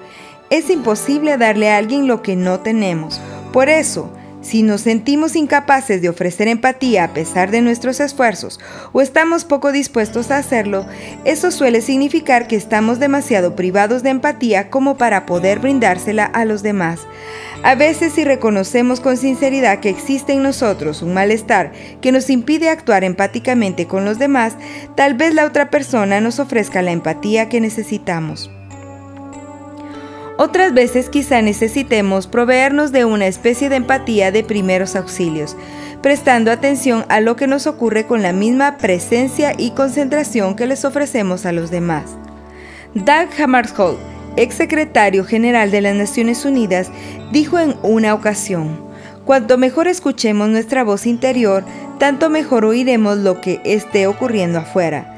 Es 0.50 0.70
imposible 0.70 1.36
darle 1.36 1.70
a 1.70 1.76
alguien 1.76 2.06
lo 2.06 2.22
que 2.22 2.36
no 2.36 2.60
tenemos. 2.60 3.20
Por 3.52 3.68
eso, 3.68 4.10
si 4.46 4.62
nos 4.62 4.82
sentimos 4.82 5.34
incapaces 5.34 6.00
de 6.00 6.08
ofrecer 6.08 6.46
empatía 6.46 7.02
a 7.02 7.12
pesar 7.12 7.50
de 7.50 7.62
nuestros 7.62 7.98
esfuerzos 7.98 8.60
o 8.92 9.00
estamos 9.00 9.44
poco 9.44 9.72
dispuestos 9.72 10.30
a 10.30 10.38
hacerlo, 10.38 10.86
eso 11.24 11.50
suele 11.50 11.80
significar 11.80 12.46
que 12.46 12.54
estamos 12.54 13.00
demasiado 13.00 13.56
privados 13.56 14.04
de 14.04 14.10
empatía 14.10 14.70
como 14.70 14.96
para 14.96 15.26
poder 15.26 15.58
brindársela 15.58 16.24
a 16.24 16.44
los 16.44 16.62
demás. 16.62 17.00
A 17.64 17.74
veces 17.74 18.12
si 18.12 18.22
reconocemos 18.22 19.00
con 19.00 19.16
sinceridad 19.16 19.80
que 19.80 19.90
existe 19.90 20.32
en 20.32 20.44
nosotros 20.44 21.02
un 21.02 21.12
malestar 21.12 21.72
que 22.00 22.12
nos 22.12 22.30
impide 22.30 22.68
actuar 22.68 23.02
empáticamente 23.02 23.86
con 23.88 24.04
los 24.04 24.18
demás, 24.20 24.54
tal 24.94 25.14
vez 25.14 25.34
la 25.34 25.44
otra 25.44 25.70
persona 25.70 26.20
nos 26.20 26.38
ofrezca 26.38 26.82
la 26.82 26.92
empatía 26.92 27.48
que 27.48 27.60
necesitamos. 27.60 28.50
Otras 30.38 30.74
veces 30.74 31.08
quizá 31.08 31.40
necesitemos 31.40 32.26
proveernos 32.26 32.92
de 32.92 33.06
una 33.06 33.26
especie 33.26 33.70
de 33.70 33.76
empatía 33.76 34.30
de 34.30 34.44
primeros 34.44 34.94
auxilios, 34.94 35.56
prestando 36.02 36.52
atención 36.52 37.06
a 37.08 37.20
lo 37.20 37.36
que 37.36 37.46
nos 37.46 37.66
ocurre 37.66 38.06
con 38.06 38.22
la 38.22 38.34
misma 38.34 38.76
presencia 38.76 39.54
y 39.56 39.70
concentración 39.70 40.54
que 40.54 40.66
les 40.66 40.84
ofrecemos 40.84 41.46
a 41.46 41.52
los 41.52 41.70
demás. 41.70 42.16
Doug 42.94 43.28
Hammarskjöld, 43.38 43.98
ex 44.36 44.54
secretario 44.54 45.24
general 45.24 45.70
de 45.70 45.80
las 45.80 45.94
Naciones 45.94 46.44
Unidas, 46.44 46.90
dijo 47.32 47.58
en 47.58 47.74
una 47.82 48.12
ocasión, 48.12 48.84
Cuanto 49.24 49.58
mejor 49.58 49.88
escuchemos 49.88 50.48
nuestra 50.50 50.84
voz 50.84 51.06
interior, 51.06 51.64
tanto 51.98 52.30
mejor 52.30 52.64
oiremos 52.64 53.18
lo 53.18 53.40
que 53.40 53.60
esté 53.64 54.06
ocurriendo 54.06 54.60
afuera. 54.60 55.15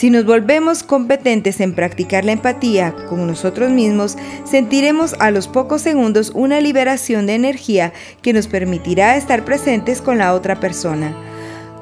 Si 0.00 0.08
nos 0.08 0.24
volvemos 0.24 0.82
competentes 0.82 1.60
en 1.60 1.74
practicar 1.74 2.24
la 2.24 2.32
empatía 2.32 2.94
con 3.06 3.26
nosotros 3.26 3.70
mismos, 3.70 4.16
sentiremos 4.50 5.14
a 5.18 5.30
los 5.30 5.46
pocos 5.46 5.82
segundos 5.82 6.32
una 6.34 6.62
liberación 6.62 7.26
de 7.26 7.34
energía 7.34 7.92
que 8.22 8.32
nos 8.32 8.46
permitirá 8.46 9.18
estar 9.18 9.44
presentes 9.44 10.00
con 10.00 10.16
la 10.16 10.32
otra 10.32 10.58
persona. 10.58 11.14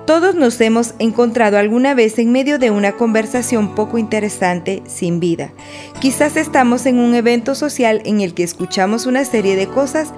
Todos 0.05 0.35
nos 0.35 0.61
hemos 0.61 0.95
encontrado 0.99 1.59
alguna 1.59 1.95
vez 1.95 2.19
en 2.19 2.33
medio 2.33 2.59
de 2.59 2.73
una 2.73 2.91
conversación 2.91 3.77
poco 3.77 3.99
interesante, 3.99 4.83
sin 4.89 5.21
vida. 5.21 5.53
Quizás 6.01 6.37
estamos 6.37 6.87
en 6.87 6.99
un 6.99 7.15
evento 7.15 7.55
social 7.55 8.03
en 8.05 8.21
el 8.21 8.35
que 8.35 8.43
escuchamos 8.43 9.07
una 9.07 9.25
serie 9.25 9.55
de 9.55 9.69
cosas 9.69 10.13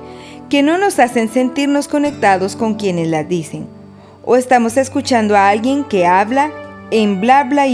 que 0.48 0.62
no 0.62 0.78
nos 0.78 0.98
hacen 1.00 1.28
sentirnos 1.30 1.86
conectados 1.86 2.56
con 2.56 2.76
quienes 2.76 3.08
las 3.08 3.28
dicen. 3.28 3.66
O 4.24 4.36
estamos 4.36 4.78
escuchando 4.78 5.36
a 5.36 5.50
alguien 5.50 5.84
que 5.84 6.06
habla 6.06 6.50
en 6.90 7.20
bla 7.20 7.44
bla. 7.44 7.66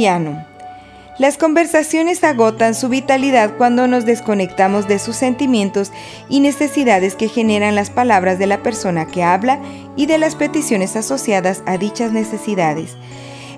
Las 1.18 1.38
conversaciones 1.38 2.22
agotan 2.24 2.74
su 2.74 2.90
vitalidad 2.90 3.56
cuando 3.56 3.86
nos 3.86 4.04
desconectamos 4.04 4.86
de 4.86 4.98
sus 4.98 5.16
sentimientos 5.16 5.90
y 6.28 6.40
necesidades 6.40 7.14
que 7.14 7.28
generan 7.28 7.74
las 7.74 7.88
palabras 7.88 8.38
de 8.38 8.46
la 8.46 8.62
persona 8.62 9.06
que 9.06 9.22
habla 9.22 9.58
y 9.96 10.04
de 10.04 10.18
las 10.18 10.36
peticiones 10.36 10.94
asociadas 10.94 11.62
a 11.64 11.78
dichas 11.78 12.12
necesidades. 12.12 12.96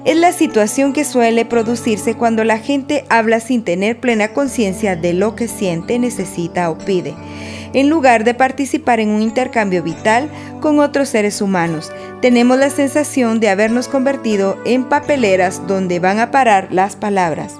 Es 0.04 0.16
la 0.16 0.32
situación 0.32 0.92
que 0.92 1.04
suele 1.04 1.44
producirse 1.44 2.14
cuando 2.14 2.44
la 2.44 2.58
gente 2.58 3.04
habla 3.08 3.40
sin 3.40 3.64
tener 3.64 3.98
plena 3.98 4.28
conciencia 4.28 4.96
de 4.96 5.12
lo 5.12 5.34
que 5.34 5.48
siente, 5.48 5.98
necesita 5.98 6.70
o 6.70 6.78
pide, 6.78 7.14
en 7.72 7.90
lugar 7.90 8.24
de 8.24 8.32
participar 8.32 9.00
en 9.00 9.10
un 9.10 9.22
intercambio 9.22 9.82
vital 9.82 10.30
con 10.60 10.78
otros 10.78 11.08
seres 11.08 11.42
humanos. 11.42 11.92
Tenemos 12.22 12.58
la 12.58 12.70
sensación 12.70 13.40
de 13.40 13.48
habernos 13.48 13.88
convertido 13.88 14.56
en 14.64 14.84
papeleras 14.84 15.66
donde 15.66 15.98
van 15.98 16.20
a 16.20 16.30
parar 16.30 16.68
las 16.70 16.96
palabras. 16.96 17.54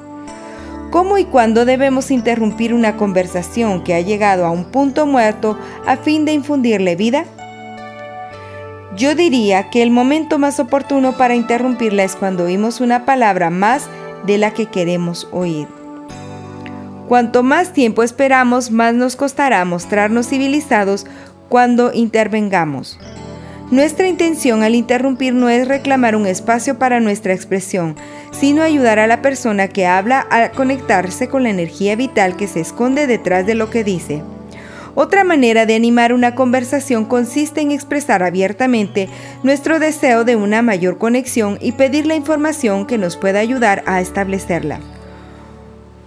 ¿Cómo 0.91 1.19
y 1.19 1.25
cuándo 1.25 1.67
debemos 1.67 2.11
interrumpir 2.11 2.73
una 2.73 2.97
conversación 2.97 3.85
que 3.85 3.95
ha 3.95 4.01
llegado 4.01 4.47
a 4.47 4.51
un 4.51 4.65
punto 4.65 5.07
muerto 5.07 5.59
a 5.87 5.97
fin 5.99 6.25
de 6.25 6.33
infundirle 6.33 6.97
vida? 6.97 7.27
Yo 8.99 9.15
diría 9.15 9.71
que 9.71 9.83
el 9.83 9.93
momento 9.93 10.41
más 10.41 10.59
oportuno 10.59 11.17
para 11.17 11.37
interrumpirla 11.37 12.03
es 12.03 12.17
cuando 12.17 12.45
oímos 12.45 12.81
una 12.81 13.05
palabra 13.05 13.49
más 13.49 13.87
de 14.27 14.39
la 14.39 14.51
que 14.53 14.67
queremos 14.67 15.29
oír. 15.31 15.69
Cuanto 17.07 17.45
más 17.45 17.73
tiempo 17.73 18.03
esperamos, 18.03 18.73
más 18.73 18.95
nos 18.95 19.15
costará 19.15 19.65
mostrarnos 19.65 20.27
civilizados 20.27 21.07
cuando 21.49 21.93
intervengamos. 21.95 22.99
Nuestra 23.71 24.09
intención 24.09 24.65
al 24.65 24.75
interrumpir 24.75 25.33
no 25.33 25.49
es 25.49 25.69
reclamar 25.69 26.17
un 26.17 26.27
espacio 26.27 26.77
para 26.79 26.99
nuestra 26.99 27.35
expresión, 27.35 27.95
sino 28.33 28.63
ayudar 28.63 28.99
a 28.99 29.07
la 29.07 29.23
persona 29.23 29.69
que 29.69 29.87
habla 29.87 30.27
a 30.31 30.51
conectarse 30.51 31.29
con 31.29 31.45
la 31.45 31.51
energía 31.51 31.95
vital 31.95 32.35
que 32.35 32.49
se 32.49 32.59
esconde 32.59 33.07
detrás 33.07 33.47
de 33.47 33.55
lo 33.55 33.71
que 33.71 33.85
dice. 33.85 34.23
Otra 35.01 35.23
manera 35.23 35.65
de 35.65 35.77
animar 35.77 36.13
una 36.13 36.35
conversación 36.35 37.05
consiste 37.05 37.61
en 37.61 37.71
expresar 37.71 38.25
abiertamente 38.25 39.09
nuestro 39.45 39.79
deseo 39.79 40.25
de 40.25 40.35
una 40.35 40.61
mayor 40.61 40.99
conexión 40.99 41.57
y 41.61 41.71
pedir 41.71 42.05
la 42.05 42.17
información 42.17 42.85
que 42.85 42.99
nos 42.99 43.17
pueda 43.17 43.39
ayudar 43.39 43.85
a 43.87 44.01
establecerla. 44.01 44.81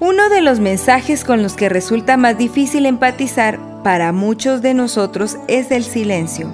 Uno 0.02 0.28
de 0.28 0.42
los 0.42 0.60
mensajes 0.60 1.24
con 1.24 1.42
los 1.42 1.54
que 1.54 1.70
resulta 1.70 2.18
más 2.18 2.38
difícil 2.38 2.86
empatizar 2.86 3.60
para 3.82 4.12
muchos 4.12 4.62
de 4.62 4.74
nosotros 4.74 5.38
es 5.48 5.72
el 5.72 5.86
silencio. 5.86 6.52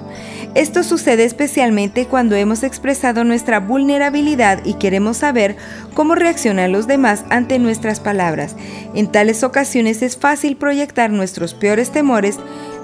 Esto 0.54 0.82
sucede 0.82 1.24
especialmente 1.24 2.06
cuando 2.06 2.34
hemos 2.34 2.62
expresado 2.62 3.22
nuestra 3.22 3.60
vulnerabilidad 3.60 4.64
y 4.64 4.74
queremos 4.74 5.18
saber 5.18 5.56
cómo 5.94 6.14
reaccionan 6.14 6.72
los 6.72 6.86
demás 6.86 7.24
ante 7.30 7.58
nuestras 7.58 8.00
palabras. 8.00 8.56
En 8.94 9.12
tales 9.12 9.44
ocasiones 9.44 10.02
es 10.02 10.16
fácil 10.16 10.56
proyectar 10.56 11.10
nuestros 11.10 11.54
peores 11.54 11.90
temores 11.90 12.38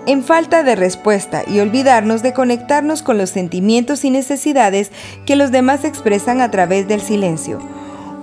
en 0.07 0.23
falta 0.23 0.63
de 0.63 0.77
respuesta 0.77 1.43
y 1.47 1.61
olvidarnos 1.61 2.23
de 2.23 2.35
conectarnos 2.35 3.03
con 3.03 3.17
los 3.17 3.31
sentimientos 3.31 4.05
y 4.05 4.11
necesidades 4.11 4.91
que 5.25 5.35
los 5.35 5.51
demás 5.51 5.85
expresan 5.85 6.43
a 6.43 6.51
través 6.51 6.87
del 6.87 7.01
silencio. 7.01 7.59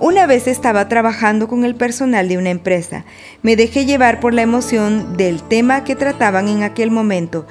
Una 0.02 0.26
vez 0.26 0.48
estaba 0.48 0.88
trabajando 0.88 1.46
con 1.46 1.64
el 1.64 1.76
personal 1.76 2.26
de 2.28 2.36
una 2.36 2.50
empresa. 2.50 3.04
Me 3.42 3.54
dejé 3.54 3.86
llevar 3.86 4.18
por 4.18 4.34
la 4.34 4.42
emoción 4.42 5.16
del 5.16 5.44
tema 5.44 5.84
que 5.84 5.94
trataban 5.94 6.48
en 6.48 6.64
aquel 6.64 6.90
momento 6.90 7.46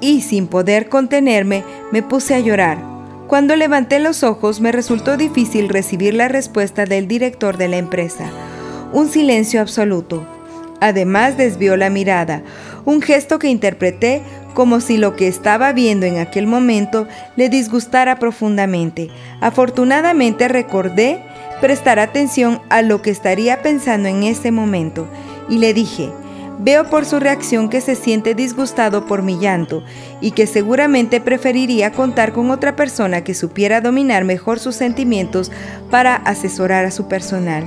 y 0.00 0.20
sin 0.20 0.46
poder 0.46 0.88
contenerme 0.88 1.64
me 1.92 2.02
puse 2.02 2.34
a 2.34 2.40
llorar. 2.40 2.78
Cuando 3.26 3.56
levanté 3.56 3.98
los 4.00 4.22
ojos 4.22 4.60
me 4.60 4.70
resultó 4.70 5.16
difícil 5.16 5.68
recibir 5.68 6.14
la 6.14 6.28
respuesta 6.28 6.84
del 6.84 7.08
director 7.08 7.56
de 7.56 7.68
la 7.68 7.78
empresa. 7.78 8.30
Un 8.92 9.08
silencio 9.08 9.60
absoluto. 9.60 10.26
Además 10.80 11.36
desvió 11.36 11.76
la 11.76 11.88
mirada, 11.88 12.42
un 12.84 13.00
gesto 13.00 13.38
que 13.38 13.48
interpreté 13.48 14.22
como 14.52 14.80
si 14.80 14.98
lo 14.98 15.16
que 15.16 15.26
estaba 15.26 15.72
viendo 15.72 16.06
en 16.06 16.18
aquel 16.18 16.46
momento 16.46 17.08
le 17.36 17.48
disgustara 17.48 18.18
profundamente. 18.18 19.10
Afortunadamente 19.40 20.48
recordé 20.48 21.22
prestar 21.60 21.98
atención 21.98 22.60
a 22.68 22.82
lo 22.82 23.02
que 23.02 23.10
estaría 23.10 23.62
pensando 23.62 24.08
en 24.08 24.22
ese 24.22 24.50
momento 24.50 25.08
y 25.48 25.58
le 25.58 25.74
dije, 25.74 26.10
Veo 26.58 26.88
por 26.88 27.04
su 27.04 27.18
reacción 27.18 27.68
que 27.68 27.80
se 27.80 27.96
siente 27.96 28.34
disgustado 28.34 29.06
por 29.06 29.22
mi 29.22 29.38
llanto 29.38 29.82
y 30.20 30.30
que 30.30 30.46
seguramente 30.46 31.20
preferiría 31.20 31.92
contar 31.92 32.32
con 32.32 32.50
otra 32.50 32.76
persona 32.76 33.24
que 33.24 33.34
supiera 33.34 33.80
dominar 33.80 34.24
mejor 34.24 34.60
sus 34.60 34.76
sentimientos 34.76 35.50
para 35.90 36.14
asesorar 36.14 36.84
a 36.84 36.90
su 36.90 37.08
personal. 37.08 37.64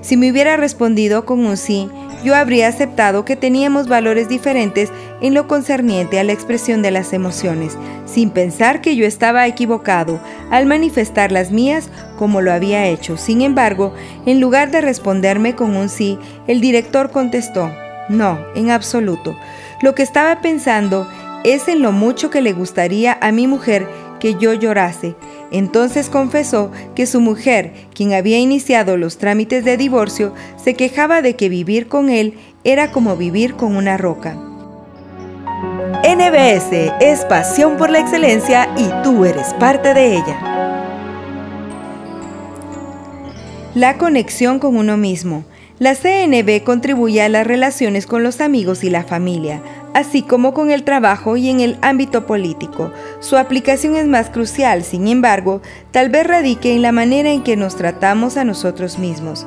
Si 0.00 0.16
me 0.16 0.30
hubiera 0.30 0.56
respondido 0.56 1.26
con 1.26 1.44
un 1.46 1.56
sí, 1.56 1.88
yo 2.24 2.34
habría 2.34 2.68
aceptado 2.68 3.24
que 3.24 3.36
teníamos 3.36 3.88
valores 3.88 4.28
diferentes 4.28 4.90
en 5.20 5.34
lo 5.34 5.46
concerniente 5.46 6.18
a 6.18 6.24
la 6.24 6.32
expresión 6.32 6.82
de 6.82 6.90
las 6.90 7.12
emociones, 7.12 7.76
sin 8.06 8.30
pensar 8.30 8.80
que 8.80 8.96
yo 8.96 9.06
estaba 9.06 9.46
equivocado 9.46 10.20
al 10.50 10.66
manifestar 10.66 11.32
las 11.32 11.50
mías 11.50 11.90
como 12.16 12.40
lo 12.40 12.52
había 12.52 12.86
hecho. 12.86 13.16
Sin 13.16 13.42
embargo, 13.42 13.92
en 14.26 14.40
lugar 14.40 14.70
de 14.70 14.80
responderme 14.80 15.54
con 15.54 15.76
un 15.76 15.88
sí, 15.88 16.18
el 16.46 16.60
director 16.60 17.10
contestó, 17.10 17.70
no, 18.08 18.38
en 18.54 18.70
absoluto. 18.70 19.36
Lo 19.80 19.94
que 19.94 20.02
estaba 20.02 20.40
pensando 20.40 21.08
es 21.44 21.68
en 21.68 21.82
lo 21.82 21.92
mucho 21.92 22.30
que 22.30 22.40
le 22.40 22.52
gustaría 22.52 23.18
a 23.20 23.32
mi 23.32 23.46
mujer 23.46 23.86
que 24.20 24.36
yo 24.36 24.52
llorase. 24.54 25.16
Entonces 25.50 26.08
confesó 26.08 26.70
que 26.94 27.06
su 27.06 27.20
mujer, 27.20 27.72
quien 27.94 28.12
había 28.12 28.38
iniciado 28.38 28.96
los 28.96 29.18
trámites 29.18 29.64
de 29.64 29.76
divorcio, 29.76 30.32
se 30.56 30.74
quejaba 30.74 31.22
de 31.22 31.34
que 31.34 31.48
vivir 31.48 31.88
con 31.88 32.08
él 32.08 32.38
era 32.64 32.92
como 32.92 33.16
vivir 33.16 33.54
con 33.54 33.76
una 33.76 33.96
roca. 33.96 34.36
NBS 36.04 36.92
es 37.00 37.24
pasión 37.24 37.76
por 37.76 37.90
la 37.90 38.00
excelencia 38.00 38.68
y 38.76 38.88
tú 39.02 39.24
eres 39.24 39.54
parte 39.54 39.94
de 39.94 40.16
ella. 40.16 40.52
La 43.74 43.98
conexión 43.98 44.58
con 44.58 44.76
uno 44.76 44.96
mismo. 44.96 45.44
La 45.82 45.96
CNB 45.96 46.62
contribuye 46.62 47.22
a 47.22 47.28
las 47.28 47.44
relaciones 47.44 48.06
con 48.06 48.22
los 48.22 48.40
amigos 48.40 48.84
y 48.84 48.88
la 48.88 49.02
familia, 49.02 49.60
así 49.94 50.22
como 50.22 50.54
con 50.54 50.70
el 50.70 50.84
trabajo 50.84 51.36
y 51.36 51.48
en 51.48 51.58
el 51.58 51.76
ámbito 51.82 52.24
político. 52.24 52.92
Su 53.18 53.36
aplicación 53.36 53.96
es 53.96 54.06
más 54.06 54.30
crucial, 54.30 54.84
sin 54.84 55.08
embargo, 55.08 55.60
tal 55.90 56.08
vez 56.08 56.24
radique 56.24 56.72
en 56.72 56.82
la 56.82 56.92
manera 56.92 57.32
en 57.32 57.42
que 57.42 57.56
nos 57.56 57.74
tratamos 57.74 58.36
a 58.36 58.44
nosotros 58.44 59.00
mismos. 59.00 59.44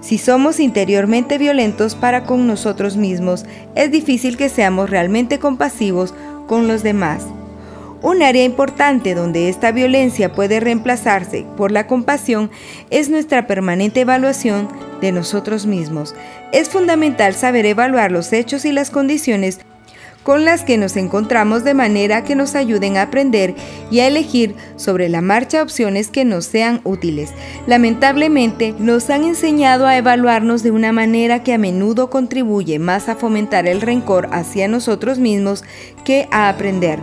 Si 0.00 0.16
somos 0.16 0.58
interiormente 0.58 1.36
violentos 1.36 1.96
para 1.96 2.24
con 2.24 2.46
nosotros 2.46 2.96
mismos, 2.96 3.44
es 3.74 3.90
difícil 3.90 4.38
que 4.38 4.48
seamos 4.48 4.88
realmente 4.88 5.38
compasivos 5.38 6.14
con 6.46 6.66
los 6.66 6.82
demás. 6.82 7.26
Un 8.04 8.22
área 8.22 8.44
importante 8.44 9.14
donde 9.14 9.48
esta 9.48 9.72
violencia 9.72 10.30
puede 10.30 10.60
reemplazarse 10.60 11.46
por 11.56 11.72
la 11.72 11.86
compasión 11.86 12.50
es 12.90 13.08
nuestra 13.08 13.46
permanente 13.46 14.02
evaluación 14.02 14.68
de 15.00 15.10
nosotros 15.10 15.64
mismos. 15.64 16.14
Es 16.52 16.68
fundamental 16.68 17.32
saber 17.32 17.64
evaluar 17.64 18.12
los 18.12 18.30
hechos 18.34 18.66
y 18.66 18.72
las 18.72 18.90
condiciones 18.90 19.60
con 20.24 20.44
las 20.44 20.64
que 20.64 20.78
nos 20.78 20.96
encontramos 20.96 21.62
de 21.62 21.74
manera 21.74 22.24
que 22.24 22.34
nos 22.34 22.56
ayuden 22.56 22.96
a 22.96 23.02
aprender 23.02 23.54
y 23.90 24.00
a 24.00 24.08
elegir 24.08 24.56
sobre 24.76 25.08
la 25.08 25.20
marcha 25.20 25.62
opciones 25.62 26.08
que 26.08 26.24
nos 26.24 26.46
sean 26.46 26.80
útiles. 26.82 27.30
Lamentablemente, 27.66 28.74
nos 28.78 29.10
han 29.10 29.22
enseñado 29.24 29.86
a 29.86 29.96
evaluarnos 29.96 30.62
de 30.62 30.72
una 30.72 30.92
manera 30.92 31.44
que 31.44 31.52
a 31.52 31.58
menudo 31.58 32.10
contribuye 32.10 32.78
más 32.78 33.08
a 33.08 33.14
fomentar 33.14 33.68
el 33.68 33.80
rencor 33.80 34.28
hacia 34.32 34.66
nosotros 34.66 35.18
mismos 35.18 35.62
que 36.04 36.26
a 36.30 36.48
aprender. 36.48 36.98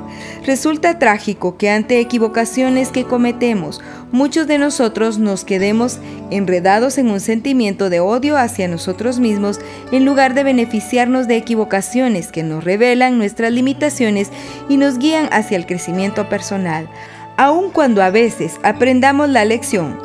Resulta 0.46 1.00
trágico 1.00 1.58
que 1.58 1.70
ante 1.70 2.00
equivocaciones 2.00 2.90
que 2.90 3.04
cometemos, 3.04 3.82
muchos 4.12 4.48
de 4.48 4.58
nosotros 4.58 5.18
nos 5.18 5.46
quedemos 5.46 6.00
enredados 6.32 6.98
en 6.98 7.10
un 7.10 7.20
sentimiento 7.20 7.90
de 7.90 8.00
odio 8.00 8.38
hacia 8.38 8.68
nosotros 8.68 9.20
mismos 9.20 9.60
en 9.92 10.06
lugar 10.06 10.34
de 10.34 10.44
beneficiarnos 10.44 11.28
de 11.28 11.38
equivocaciones 11.38 12.32
que 12.32 12.44
nos 12.44 12.64
revelan 12.64 13.11
nuestras 13.17 13.52
limitaciones 13.52 14.30
y 14.69 14.78
nos 14.78 14.97
guían 14.97 15.30
hacia 15.32 15.58
el 15.58 15.65
crecimiento 15.65 16.30
personal. 16.30 16.89
Aun 17.38 17.71
cuando 17.71 18.04
a 18.04 18.10
veces 18.10 18.60
aprendamos 18.63 19.30
la 19.30 19.45
lección 19.45 19.97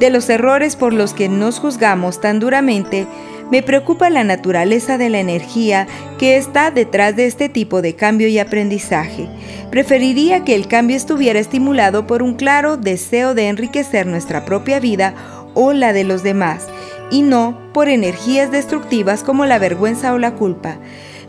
de 0.00 0.10
los 0.10 0.28
errores 0.28 0.76
por 0.76 0.92
los 0.92 1.14
que 1.14 1.28
nos 1.28 1.58
juzgamos 1.60 2.20
tan 2.20 2.40
duramente, 2.40 3.06
Me 3.52 3.62
preocupa 3.62 4.08
la 4.08 4.24
naturaleza 4.24 4.96
de 4.96 5.10
la 5.10 5.20
energía 5.20 5.86
que 6.18 6.38
está 6.38 6.70
detrás 6.70 7.16
de 7.16 7.26
este 7.26 7.50
tipo 7.50 7.82
de 7.82 7.94
cambio 7.94 8.26
y 8.26 8.38
aprendizaje. 8.38 9.28
Preferiría 9.70 10.42
que 10.42 10.54
el 10.54 10.68
cambio 10.68 10.96
estuviera 10.96 11.38
estimulado 11.38 12.06
por 12.06 12.22
un 12.22 12.32
claro 12.32 12.78
deseo 12.78 13.34
de 13.34 13.48
enriquecer 13.48 14.06
nuestra 14.06 14.46
propia 14.46 14.80
vida 14.80 15.12
o 15.52 15.74
la 15.74 15.92
de 15.92 16.04
los 16.04 16.22
demás, 16.22 16.66
y 17.10 17.20
no 17.20 17.58
por 17.74 17.90
energías 17.90 18.50
destructivas 18.50 19.22
como 19.22 19.44
la 19.44 19.58
vergüenza 19.58 20.14
o 20.14 20.18
la 20.18 20.34
culpa. 20.34 20.78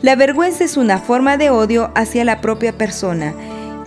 La 0.04 0.16
vergüenza 0.16 0.64
es 0.64 0.76
una 0.76 0.98
forma 0.98 1.38
de 1.38 1.48
odio 1.48 1.90
hacia 1.94 2.26
la 2.26 2.42
propia 2.42 2.76
persona 2.76 3.34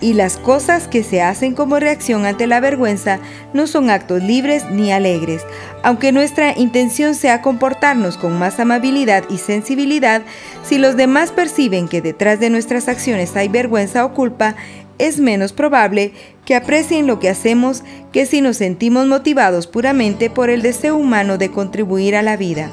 y 0.02 0.14
las 0.14 0.38
cosas 0.38 0.88
que 0.88 1.04
se 1.04 1.22
hacen 1.22 1.54
como 1.54 1.80
reacción 1.80 2.26
ante 2.26 2.48
la 2.48 2.60
vergüenza 2.60 3.20
no 3.54 3.68
son 3.68 3.92
actos 3.92 4.24
libres 4.24 4.66
ni 4.72 4.92
alegres. 4.92 5.44
Aunque 5.84 6.12
nuestra 6.12 6.58
intención 6.58 7.14
sea 7.14 7.44
comportarnos 7.44 8.18
con 8.18 8.40
más 8.40 8.60
amabilidad 8.60 9.26
y 9.30 9.38
sensibilidad, 9.38 10.24
si 10.64 10.80
los 10.80 10.98
demás 10.98 11.32
perciben 11.32 11.88
que 11.88 12.02
detrás 12.02 12.40
de 12.40 12.50
nuestras 12.50 12.88
acciones 12.88 13.36
hay 13.36 13.48
vergüenza 13.48 14.04
o 14.04 14.16
culpa, 14.16 14.56
es 14.98 15.20
menos 15.20 15.54
probable 15.54 16.14
que 16.46 16.56
aprecien 16.56 17.06
lo 17.06 17.20
que 17.20 17.30
hacemos 17.30 17.84
que 18.12 18.26
si 18.26 18.42
nos 18.42 18.58
sentimos 18.58 19.06
motivados 19.06 19.68
puramente 19.68 20.32
por 20.32 20.50
el 20.50 20.64
deseo 20.64 20.96
humano 20.96 21.38
de 21.38 21.52
contribuir 21.52 22.16
a 22.16 22.24
la 22.24 22.38
vida. 22.38 22.72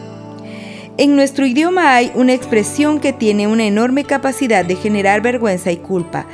En 0.96 1.16
nuestro 1.16 1.44
idioma 1.44 1.94
hay 1.94 2.12
una 2.14 2.32
expresión 2.32 3.00
que 3.00 3.12
tiene 3.12 3.46
una 3.46 3.64
enorme 3.64 4.04
capacidad 4.04 4.64
de 4.64 4.76
generar 4.76 5.20
vergüenza 5.20 5.72
y 5.72 5.76
culpa 5.76 6.26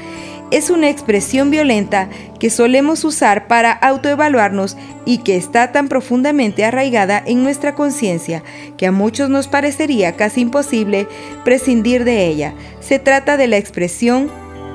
es 0.51 0.71
una 0.71 0.91
expresión 0.91 1.51
violenta 1.51 2.09
que 2.39 2.51
solemos 2.51 3.05
usar 3.05 3.47
para 3.47 3.73
autoevaluarnos 3.73 4.77
y 5.05 5.19
que 5.19 5.37
está 5.37 5.73
tan 5.73 5.89
profundamente 5.89 6.65
arraigada 6.65 7.23
en 7.25 7.43
nuestra 7.43 7.75
conciencia 7.75 8.43
que 8.77 8.87
a 8.87 8.93
muchos 8.93 9.31
nos 9.31 9.49
parecería 9.49 10.17
casi 10.17 10.41
imposible 10.41 11.07
prescindir 11.45 12.05
de 12.05 12.27
ella. 12.27 12.55
Se 12.81 12.99
trata 12.99 13.37
de 13.37 13.47
la 13.47 13.59
expresión 13.59 14.31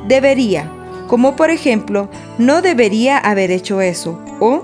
debería, 0.08 0.72
como 1.08 1.36
por 1.36 1.50
ejemplo, 1.50 2.10
no 2.38 2.62
debería 2.62 3.18
haber 3.18 3.52
hecho 3.52 3.82
eso 3.82 4.22
o 4.40 4.64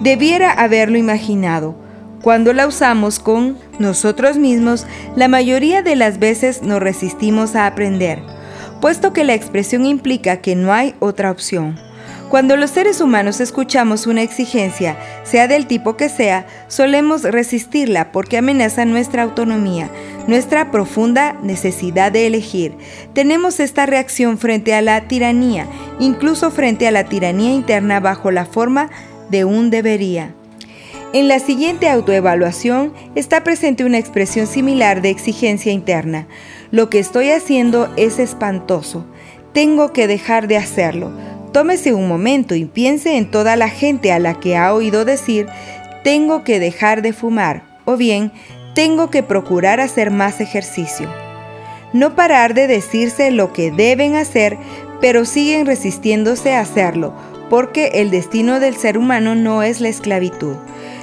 debiera 0.00 0.52
haberlo 0.52 0.98
imaginado. 0.98 1.81
Cuando 2.22 2.52
la 2.52 2.66
usamos 2.66 3.18
con 3.18 3.58
nosotros 3.78 4.38
mismos, 4.38 4.86
la 5.16 5.28
mayoría 5.28 5.82
de 5.82 5.96
las 5.96 6.18
veces 6.18 6.62
nos 6.62 6.80
resistimos 6.80 7.56
a 7.56 7.66
aprender 7.66 8.20
puesto 8.82 9.12
que 9.12 9.22
la 9.22 9.34
expresión 9.34 9.86
implica 9.86 10.38
que 10.38 10.56
no 10.56 10.72
hay 10.72 10.96
otra 10.98 11.30
opción. 11.30 11.78
Cuando 12.28 12.56
los 12.56 12.70
seres 12.70 13.00
humanos 13.00 13.40
escuchamos 13.40 14.08
una 14.08 14.22
exigencia, 14.22 14.96
sea 15.22 15.46
del 15.46 15.68
tipo 15.68 15.96
que 15.96 16.08
sea, 16.08 16.46
solemos 16.66 17.22
resistirla 17.22 18.10
porque 18.10 18.38
amenaza 18.38 18.84
nuestra 18.84 19.22
autonomía, 19.22 19.88
nuestra 20.26 20.72
profunda 20.72 21.34
necesidad 21.44 22.10
de 22.10 22.26
elegir. 22.26 22.74
Tenemos 23.14 23.60
esta 23.60 23.86
reacción 23.86 24.36
frente 24.36 24.74
a 24.74 24.82
la 24.82 25.02
tiranía, 25.06 25.68
incluso 26.00 26.50
frente 26.50 26.88
a 26.88 26.90
la 26.90 27.04
tiranía 27.04 27.52
interna 27.52 28.00
bajo 28.00 28.32
la 28.32 28.46
forma 28.46 28.90
de 29.30 29.44
un 29.44 29.70
debería. 29.70 30.34
En 31.14 31.28
la 31.28 31.40
siguiente 31.40 31.90
autoevaluación 31.90 32.94
está 33.14 33.44
presente 33.44 33.84
una 33.84 33.98
expresión 33.98 34.46
similar 34.46 35.02
de 35.02 35.10
exigencia 35.10 35.70
interna. 35.70 36.26
Lo 36.70 36.88
que 36.88 36.98
estoy 36.98 37.28
haciendo 37.30 37.92
es 37.98 38.18
espantoso. 38.18 39.04
Tengo 39.52 39.92
que 39.92 40.06
dejar 40.06 40.48
de 40.48 40.56
hacerlo. 40.56 41.12
Tómese 41.52 41.92
un 41.92 42.08
momento 42.08 42.54
y 42.54 42.64
piense 42.64 43.18
en 43.18 43.30
toda 43.30 43.56
la 43.56 43.68
gente 43.68 44.10
a 44.10 44.18
la 44.18 44.40
que 44.40 44.56
ha 44.56 44.72
oído 44.72 45.04
decir, 45.04 45.48
tengo 46.02 46.44
que 46.44 46.58
dejar 46.58 47.02
de 47.02 47.12
fumar 47.12 47.64
o 47.84 47.98
bien, 47.98 48.32
tengo 48.74 49.10
que 49.10 49.22
procurar 49.22 49.80
hacer 49.80 50.10
más 50.10 50.40
ejercicio. 50.40 51.12
No 51.92 52.16
parar 52.16 52.54
de 52.54 52.66
decirse 52.66 53.30
lo 53.30 53.52
que 53.52 53.70
deben 53.70 54.16
hacer, 54.16 54.56
pero 55.02 55.26
siguen 55.26 55.66
resistiéndose 55.66 56.54
a 56.54 56.60
hacerlo, 56.60 57.12
porque 57.50 57.90
el 57.96 58.10
destino 58.10 58.60
del 58.60 58.76
ser 58.76 58.96
humano 58.96 59.34
no 59.34 59.62
es 59.62 59.82
la 59.82 59.90
esclavitud. 59.90 60.56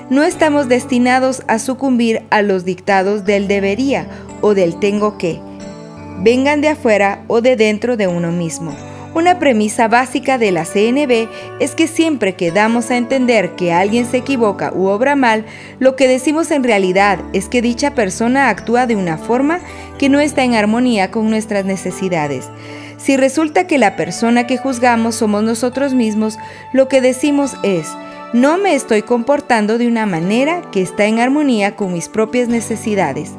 No 0.10 0.24
estamos 0.24 0.67
destinados 0.67 1.43
a 1.48 1.60
sucumbir 1.60 2.24
a 2.32 2.41
los 2.41 2.65
dictados 2.65 3.26
del 3.26 3.48
debería 3.48 4.08
o 4.41 4.56
del 4.56 4.80
tengo 4.80 5.19
que 5.19 5.39
vengan 6.22 6.62
de 6.62 6.69
afuera 6.69 7.24
o 7.28 7.41
de 7.41 7.56
dentro 7.56 7.95
de 7.95 8.08
uno 8.08 8.32
mismo. 8.32 8.76
Una 9.13 9.38
premisa 9.38 9.88
básica 9.88 10.39
de 10.39 10.52
la 10.52 10.65
CNB 10.65 11.28
es 11.60 11.76
que 11.76 11.88
siempre 11.88 12.34
que 12.34 12.52
damos 12.52 12.89
a 12.89 12.98
entender 12.98 13.56
que 13.56 13.72
alguien 13.72 14.08
se 14.08 14.17
equivoca 14.17 14.72
u 14.74 14.88
obra 14.88 15.15
mal, 15.15 15.45
lo 15.78 15.95
que 15.95 16.08
decimos 16.08 16.50
en 16.50 16.63
realidad 16.63 17.19
es 17.34 17.48
que 17.48 17.62
dicha 17.62 17.93
persona 17.93 18.50
actúa 18.50 18.88
de 18.88 18.95
una 18.95 19.19
forma 19.19 19.60
que 20.00 20.10
no 20.10 20.19
está 20.19 20.43
en 20.43 20.56
armonía 20.56 21.12
con 21.12 21.30
nuestras 21.30 21.65
necesidades. 21.65 22.50
Si 22.98 23.15
resulta 23.15 23.67
que 23.67 23.78
la 23.78 23.95
persona 23.95 24.48
que 24.48 24.58
juzgamos 24.58 25.15
somos 25.15 25.43
nosotros 25.43 25.93
mismos, 25.93 26.38
lo 26.74 26.88
que 26.88 27.00
decimos 27.00 27.54
es, 27.63 27.88
no 28.34 28.58
me 28.58 28.76
estoy 28.76 29.02
comportando 29.02 29.78
de 29.78 29.88
una 29.88 30.06
manera 30.06 30.62
que 30.72 30.82
está 30.82 31.06
en 31.06 31.20
armonía 31.20 31.76
con 31.76 31.94
mis 31.94 32.10
propias 32.10 32.48
necesidades. 32.48 33.32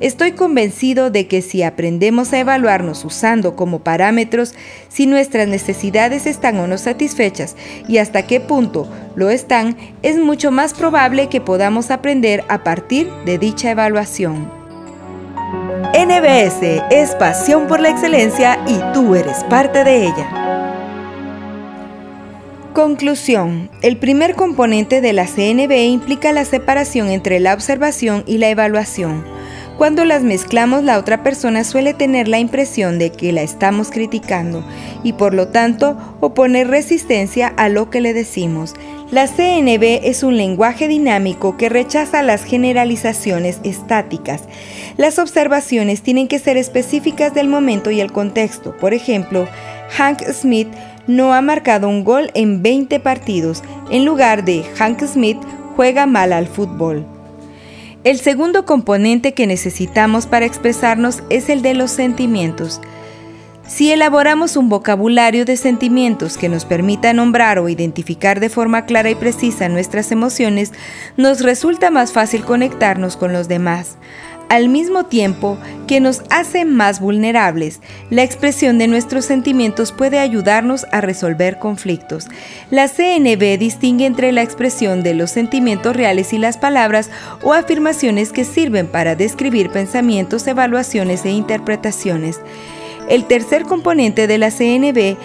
Estoy 0.00 0.32
convencido 0.32 1.10
de 1.10 1.28
que 1.28 1.40
si 1.40 1.62
aprendemos 1.62 2.32
a 2.32 2.40
evaluarnos 2.40 3.04
usando 3.04 3.54
como 3.54 3.78
parámetros 3.78 4.54
si 4.88 5.06
nuestras 5.06 5.46
necesidades 5.46 6.26
están 6.26 6.58
o 6.58 6.66
no 6.66 6.78
satisfechas 6.78 7.54
y 7.86 7.98
hasta 7.98 8.26
qué 8.26 8.40
punto 8.40 8.88
lo 9.14 9.30
están, 9.30 9.76
es 10.02 10.18
mucho 10.18 10.50
más 10.50 10.74
probable 10.74 11.28
que 11.28 11.40
podamos 11.40 11.92
aprender 11.92 12.42
a 12.48 12.64
partir 12.64 13.08
de 13.24 13.38
dicha 13.38 13.70
evaluación. 13.70 14.50
NBS 15.94 16.82
es 16.90 17.14
pasión 17.14 17.68
por 17.68 17.78
la 17.78 17.90
excelencia 17.90 18.58
y 18.66 18.80
tú 18.92 19.14
eres 19.14 19.44
parte 19.44 19.84
de 19.84 20.06
ella. 20.06 20.53
Conclusión. 22.74 23.70
El 23.82 23.98
primer 23.98 24.34
componente 24.34 25.00
de 25.00 25.12
la 25.12 25.26
CNB 25.26 25.70
implica 25.86 26.32
la 26.32 26.44
separación 26.44 27.08
entre 27.08 27.38
la 27.38 27.54
observación 27.54 28.24
y 28.26 28.38
la 28.38 28.48
evaluación. 28.48 29.24
Cuando 29.78 30.04
las 30.04 30.24
mezclamos, 30.24 30.82
la 30.82 30.98
otra 30.98 31.22
persona 31.22 31.62
suele 31.62 31.94
tener 31.94 32.26
la 32.26 32.40
impresión 32.40 32.98
de 32.98 33.12
que 33.12 33.30
la 33.30 33.42
estamos 33.42 33.92
criticando 33.92 34.64
y 35.04 35.12
por 35.12 35.34
lo 35.34 35.48
tanto 35.48 35.96
oponer 36.18 36.66
resistencia 36.66 37.46
a 37.56 37.68
lo 37.68 37.90
que 37.90 38.00
le 38.00 38.12
decimos. 38.12 38.74
La 39.12 39.28
CNB 39.28 40.00
es 40.02 40.24
un 40.24 40.36
lenguaje 40.36 40.88
dinámico 40.88 41.56
que 41.56 41.68
rechaza 41.68 42.24
las 42.24 42.42
generalizaciones 42.42 43.60
estáticas. 43.62 44.42
Las 44.96 45.20
observaciones 45.20 46.02
tienen 46.02 46.26
que 46.26 46.40
ser 46.40 46.56
específicas 46.56 47.34
del 47.34 47.46
momento 47.46 47.92
y 47.92 48.00
el 48.00 48.10
contexto. 48.10 48.76
Por 48.76 48.94
ejemplo, 48.94 49.46
Hank 49.96 50.22
Smith 50.32 50.68
no 51.06 51.34
ha 51.34 51.40
marcado 51.42 51.88
un 51.88 52.04
gol 52.04 52.30
en 52.34 52.62
20 52.62 53.00
partidos. 53.00 53.62
En 53.90 54.04
lugar 54.04 54.44
de 54.44 54.64
Hank 54.76 55.02
Smith 55.04 55.38
juega 55.76 56.06
mal 56.06 56.32
al 56.32 56.46
fútbol. 56.46 57.06
El 58.04 58.18
segundo 58.18 58.66
componente 58.66 59.32
que 59.32 59.46
necesitamos 59.46 60.26
para 60.26 60.46
expresarnos 60.46 61.22
es 61.30 61.48
el 61.48 61.62
de 61.62 61.74
los 61.74 61.90
sentimientos. 61.90 62.80
Si 63.66 63.90
elaboramos 63.90 64.58
un 64.58 64.68
vocabulario 64.68 65.46
de 65.46 65.56
sentimientos 65.56 66.36
que 66.36 66.50
nos 66.50 66.66
permita 66.66 67.14
nombrar 67.14 67.58
o 67.58 67.70
identificar 67.70 68.38
de 68.38 68.50
forma 68.50 68.84
clara 68.84 69.08
y 69.08 69.14
precisa 69.14 69.70
nuestras 69.70 70.12
emociones, 70.12 70.72
nos 71.16 71.42
resulta 71.42 71.90
más 71.90 72.12
fácil 72.12 72.44
conectarnos 72.44 73.16
con 73.16 73.32
los 73.32 73.48
demás 73.48 73.96
al 74.48 74.68
mismo 74.68 75.04
tiempo 75.04 75.58
que 75.86 76.00
nos 76.00 76.22
hace 76.30 76.64
más 76.64 77.00
vulnerables. 77.00 77.80
La 78.10 78.22
expresión 78.22 78.78
de 78.78 78.88
nuestros 78.88 79.24
sentimientos 79.24 79.92
puede 79.92 80.18
ayudarnos 80.18 80.86
a 80.92 81.00
resolver 81.00 81.58
conflictos. 81.58 82.28
La 82.70 82.88
CNB 82.88 83.58
distingue 83.58 84.06
entre 84.06 84.32
la 84.32 84.42
expresión 84.42 85.02
de 85.02 85.14
los 85.14 85.30
sentimientos 85.30 85.96
reales 85.96 86.32
y 86.32 86.38
las 86.38 86.58
palabras 86.58 87.10
o 87.42 87.52
afirmaciones 87.52 88.32
que 88.32 88.44
sirven 88.44 88.86
para 88.86 89.16
describir 89.16 89.70
pensamientos, 89.70 90.46
evaluaciones 90.46 91.24
e 91.24 91.30
interpretaciones. 91.30 92.40
El 93.08 93.26
tercer 93.26 93.64
componente 93.64 94.26
de 94.26 94.38
la 94.38 94.50
CNB 94.50 95.16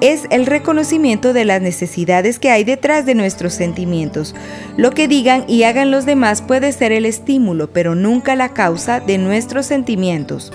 es 0.00 0.26
el 0.30 0.46
reconocimiento 0.46 1.32
de 1.32 1.44
las 1.44 1.60
necesidades 1.60 2.38
que 2.38 2.50
hay 2.50 2.64
detrás 2.64 3.04
de 3.04 3.14
nuestros 3.14 3.54
sentimientos. 3.54 4.34
Lo 4.76 4.92
que 4.92 5.08
digan 5.08 5.44
y 5.48 5.64
hagan 5.64 5.90
los 5.90 6.06
demás 6.06 6.42
puede 6.42 6.72
ser 6.72 6.92
el 6.92 7.04
estímulo, 7.04 7.72
pero 7.72 7.94
nunca 7.94 8.36
la 8.36 8.50
causa 8.50 9.00
de 9.00 9.18
nuestros 9.18 9.66
sentimientos. 9.66 10.52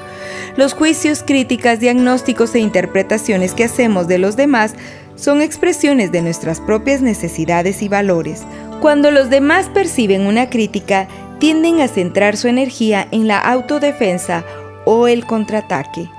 Los 0.56 0.74
juicios, 0.74 1.24
críticas, 1.26 1.80
diagnósticos 1.80 2.56
e 2.56 2.60
interpretaciones 2.60 3.54
que 3.54 3.66
hacemos 3.66 4.08
de 4.08 4.18
los 4.18 4.38
demás 4.38 4.76
son 5.16 5.42
expresiones 5.42 6.12
de 6.12 6.22
nuestras 6.22 6.60
propias 6.62 7.02
necesidades 7.02 7.82
y 7.82 7.90
valores. 7.90 8.44
Cuando 8.82 9.12
los 9.12 9.30
demás 9.30 9.70
perciben 9.74 10.26
una 10.26 10.50
crítica, 10.50 11.08
tienden 11.40 11.82
a 11.82 11.88
centrar 11.88 12.38
su 12.38 12.48
energía 12.48 13.08
en 13.12 13.28
la 13.28 13.40
autodefensa 13.40 14.46
o 14.86 15.08
el 15.08 15.26
contraataque. 15.26 16.10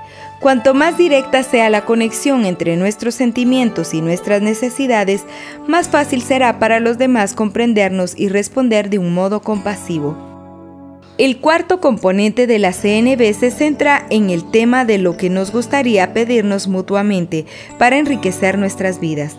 Cuanto 0.45 0.75
más 0.75 0.95
directa 0.95 1.41
sea 1.41 1.71
la 1.71 1.85
conexión 1.85 2.45
entre 2.45 2.77
nuestros 2.77 3.15
sentimientos 3.15 3.95
y 3.95 4.01
nuestras 4.03 4.43
necesidades, 4.43 5.23
más 5.67 5.89
fácil 5.89 6.21
será 6.21 6.59
para 6.59 6.79
los 6.79 6.99
demás 6.99 7.33
comprendernos 7.33 8.13
y 8.15 8.29
responder 8.29 8.91
de 8.91 8.99
un 8.99 9.11
modo 9.11 9.41
compasivo. 9.41 10.15
El 11.17 11.39
cuarto 11.39 11.81
componente 11.81 12.45
de 12.45 12.59
la 12.59 12.73
CNB 12.73 13.33
se 13.33 13.49
centra 13.49 14.05
en 14.11 14.29
el 14.29 14.51
tema 14.51 14.85
de 14.85 14.99
lo 14.99 15.17
que 15.17 15.31
nos 15.31 15.51
gustaría 15.51 16.13
pedirnos 16.13 16.67
mutuamente 16.67 17.47
para 17.79 17.97
enriquecer 17.97 18.59
nuestras 18.59 18.99
vidas. 18.99 19.37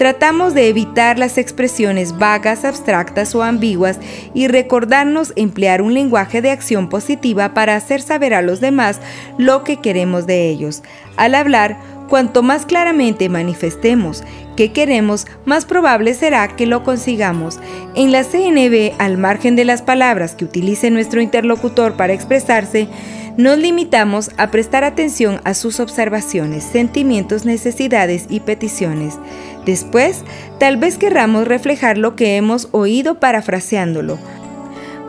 Tratamos 0.00 0.54
de 0.54 0.70
evitar 0.70 1.18
las 1.18 1.36
expresiones 1.36 2.16
vagas, 2.16 2.64
abstractas 2.64 3.34
o 3.34 3.42
ambiguas 3.42 3.98
y 4.32 4.48
recordarnos 4.48 5.34
emplear 5.36 5.82
un 5.82 5.92
lenguaje 5.92 6.40
de 6.40 6.50
acción 6.50 6.88
positiva 6.88 7.52
para 7.52 7.76
hacer 7.76 8.00
saber 8.00 8.32
a 8.32 8.40
los 8.40 8.62
demás 8.62 8.98
lo 9.36 9.62
que 9.62 9.76
queremos 9.76 10.26
de 10.26 10.48
ellos. 10.48 10.82
Al 11.18 11.34
hablar, 11.34 11.76
cuanto 12.08 12.42
más 12.42 12.64
claramente 12.64 13.28
manifestemos 13.28 14.24
que 14.56 14.72
queremos, 14.72 15.26
más 15.44 15.66
probable 15.66 16.14
será 16.14 16.48
que 16.56 16.64
lo 16.64 16.82
consigamos. 16.82 17.60
En 17.94 18.10
la 18.10 18.24
CNB, 18.24 18.94
al 18.98 19.18
margen 19.18 19.54
de 19.54 19.66
las 19.66 19.82
palabras 19.82 20.34
que 20.34 20.46
utilice 20.46 20.90
nuestro 20.90 21.20
interlocutor 21.20 21.98
para 21.98 22.14
expresarse, 22.14 22.88
nos 23.36 23.58
limitamos 23.58 24.30
a 24.36 24.50
prestar 24.50 24.84
atención 24.84 25.40
a 25.44 25.54
sus 25.54 25.80
observaciones, 25.80 26.64
sentimientos, 26.64 27.44
necesidades 27.44 28.26
y 28.28 28.40
peticiones. 28.40 29.18
Después, 29.64 30.22
tal 30.58 30.76
vez 30.76 30.98
querramos 30.98 31.46
reflejar 31.46 31.98
lo 31.98 32.16
que 32.16 32.36
hemos 32.36 32.68
oído 32.72 33.20
parafraseándolo. 33.20 34.18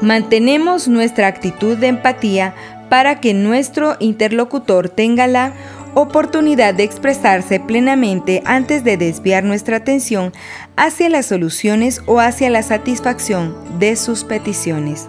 Mantenemos 0.02 0.88
nuestra 0.88 1.28
actitud 1.28 1.78
de 1.78 1.88
empatía 1.88 2.56
para 2.90 3.20
que 3.22 3.34
nuestro 3.34 3.96
interlocutor 4.00 4.90
tenga 4.90 5.28
la 5.28 5.54
oportunidad 5.94 6.74
de 6.74 6.84
expresarse 6.84 7.60
plenamente 7.60 8.42
antes 8.46 8.84
de 8.84 8.98
desviar 8.98 9.44
nuestra 9.44 9.78
atención 9.78 10.32
hacia 10.76 11.10
las 11.10 11.28
soluciones 11.28 12.02
o 12.06 12.20
hacia 12.20 12.50
la 12.50 12.64
satisfacción 12.64 13.56
de 13.80 13.96
sus 13.96 14.24
peticiones. 14.24 15.08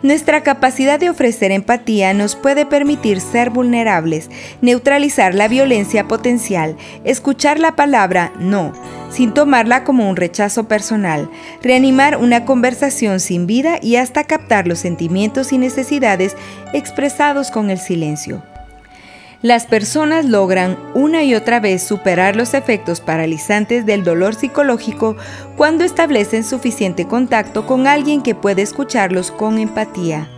Nuestra 0.00 0.44
capacidad 0.44 1.00
de 1.00 1.10
ofrecer 1.10 1.50
empatía 1.50 2.14
nos 2.14 2.36
puede 2.36 2.64
permitir 2.64 3.20
ser 3.20 3.50
vulnerables, 3.50 4.30
neutralizar 4.60 5.34
la 5.34 5.48
violencia 5.48 6.06
potencial, 6.06 6.76
escuchar 7.02 7.58
la 7.58 7.74
palabra 7.74 8.32
no, 8.38 8.72
sin 9.10 9.34
tomarla 9.34 9.82
como 9.82 10.08
un 10.08 10.14
rechazo 10.14 10.68
personal, 10.68 11.28
reanimar 11.62 12.16
una 12.16 12.44
conversación 12.44 13.18
sin 13.18 13.48
vida 13.48 13.80
y 13.82 13.96
hasta 13.96 14.22
captar 14.22 14.68
los 14.68 14.78
sentimientos 14.78 15.52
y 15.52 15.58
necesidades 15.58 16.36
expresados 16.72 17.50
con 17.50 17.68
el 17.68 17.78
silencio. 17.78 18.40
Las 19.40 19.66
personas 19.66 20.24
logran 20.24 20.76
una 20.94 21.22
y 21.22 21.36
otra 21.36 21.60
vez 21.60 21.84
superar 21.84 22.34
los 22.34 22.54
efectos 22.54 23.00
paralizantes 23.00 23.86
del 23.86 24.02
dolor 24.02 24.34
psicológico 24.34 25.16
cuando 25.56 25.84
establecen 25.84 26.42
suficiente 26.42 27.06
contacto 27.06 27.64
con 27.64 27.86
alguien 27.86 28.22
que 28.22 28.34
puede 28.34 28.62
escucharlos 28.62 29.30
con 29.30 29.58
empatía. 29.58 30.28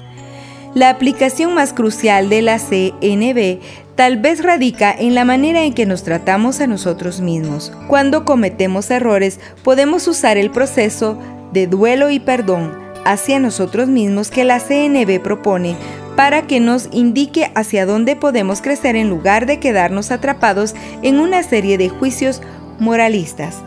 La 0.74 0.90
aplicación 0.90 1.54
más 1.54 1.72
crucial 1.72 2.28
de 2.28 2.42
la 2.42 2.58
CNB 2.58 3.60
tal 3.94 4.18
vez 4.18 4.42
radica 4.42 4.94
en 4.96 5.14
la 5.14 5.24
manera 5.24 5.62
en 5.62 5.72
que 5.72 5.86
nos 5.86 6.02
tratamos 6.02 6.60
a 6.60 6.66
nosotros 6.66 7.22
mismos. 7.22 7.72
Cuando 7.88 8.26
cometemos 8.26 8.90
errores, 8.90 9.40
podemos 9.64 10.06
usar 10.08 10.36
el 10.36 10.50
proceso 10.50 11.18
de 11.54 11.66
duelo 11.66 12.10
y 12.10 12.20
perdón 12.20 12.70
hacia 13.06 13.38
nosotros 13.38 13.88
mismos 13.88 14.30
que 14.30 14.44
la 14.44 14.60
CNB 14.60 15.22
propone 15.22 15.74
para 16.16 16.42
que 16.42 16.60
nos 16.60 16.88
indique 16.92 17.50
hacia 17.54 17.86
dónde 17.86 18.16
podemos 18.16 18.60
crecer 18.60 18.96
en 18.96 19.08
lugar 19.08 19.46
de 19.46 19.58
quedarnos 19.58 20.10
atrapados 20.10 20.74
en 21.02 21.20
una 21.20 21.42
serie 21.42 21.78
de 21.78 21.88
juicios 21.88 22.42
moralistas. 22.78 23.62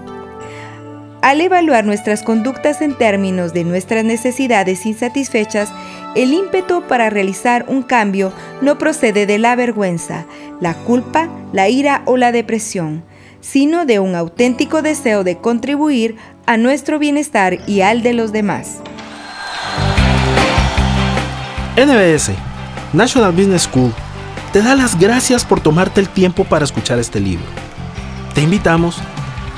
Al 1.24 1.40
evaluar 1.40 1.86
nuestras 1.86 2.22
conductas 2.22 2.82
en 2.82 2.98
términos 2.98 3.54
de 3.54 3.64
nuestras 3.64 4.04
necesidades 4.04 4.86
insatisfechas, 4.86 5.72
el 6.16 6.34
ímpetu 6.34 6.84
para 6.84 7.10
realizar 7.10 7.64
un 7.70 7.82
cambio 7.82 8.34
no 8.62 8.78
procede 8.78 9.26
de 9.26 9.38
la 9.38 9.56
vergüenza, 9.56 10.26
la 10.60 10.74
culpa, 10.74 11.30
la 11.54 11.70
ira 11.70 12.02
o 12.06 12.18
la 12.18 12.34
depresión, 12.34 13.06
sino 13.40 13.86
de 13.86 14.00
un 14.00 14.16
auténtico 14.16 14.82
deseo 14.82 15.24
de 15.24 15.38
contribuir 15.38 16.18
a 16.46 16.58
nuestro 16.58 17.00
bienestar 17.00 17.58
y 17.68 17.82
al 17.82 18.04
de 18.04 18.14
los 18.14 18.34
demás. 18.34 18.82
NBS, 21.76 22.30
National 22.94 23.32
Business 23.32 23.64
School, 23.64 23.92
te 24.52 24.62
da 24.62 24.76
las 24.76 25.00
gracias 25.00 25.44
por 25.44 25.60
tomarte 25.60 26.02
el 26.02 26.08
tiempo 26.08 26.44
para 26.44 26.66
escuchar 26.66 27.00
este 27.00 27.20
libro. 27.20 27.46
Te 28.36 28.42
invitamos 28.44 29.00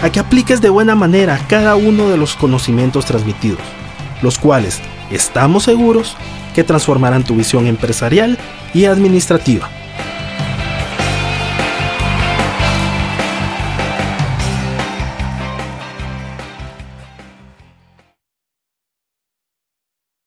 a 0.01 0.09
que 0.09 0.21
apliques 0.21 0.61
de 0.61 0.69
buena 0.69 0.95
manera 0.95 1.37
cada 1.49 1.75
uno 1.75 2.07
de 2.09 2.15
los 2.15 2.35
conocimientos 2.35 3.05
transmitidos, 3.05 3.59
los 4.21 4.39
cuales 4.39 4.79
estamos 5.11 5.63
seguros 5.63 6.15
que 6.53 6.63
transformarán 6.63 7.25
tu 7.25 7.35
visión 7.35 7.67
empresarial 7.67 8.37
y 8.73 8.85
administrativa. 8.85 9.69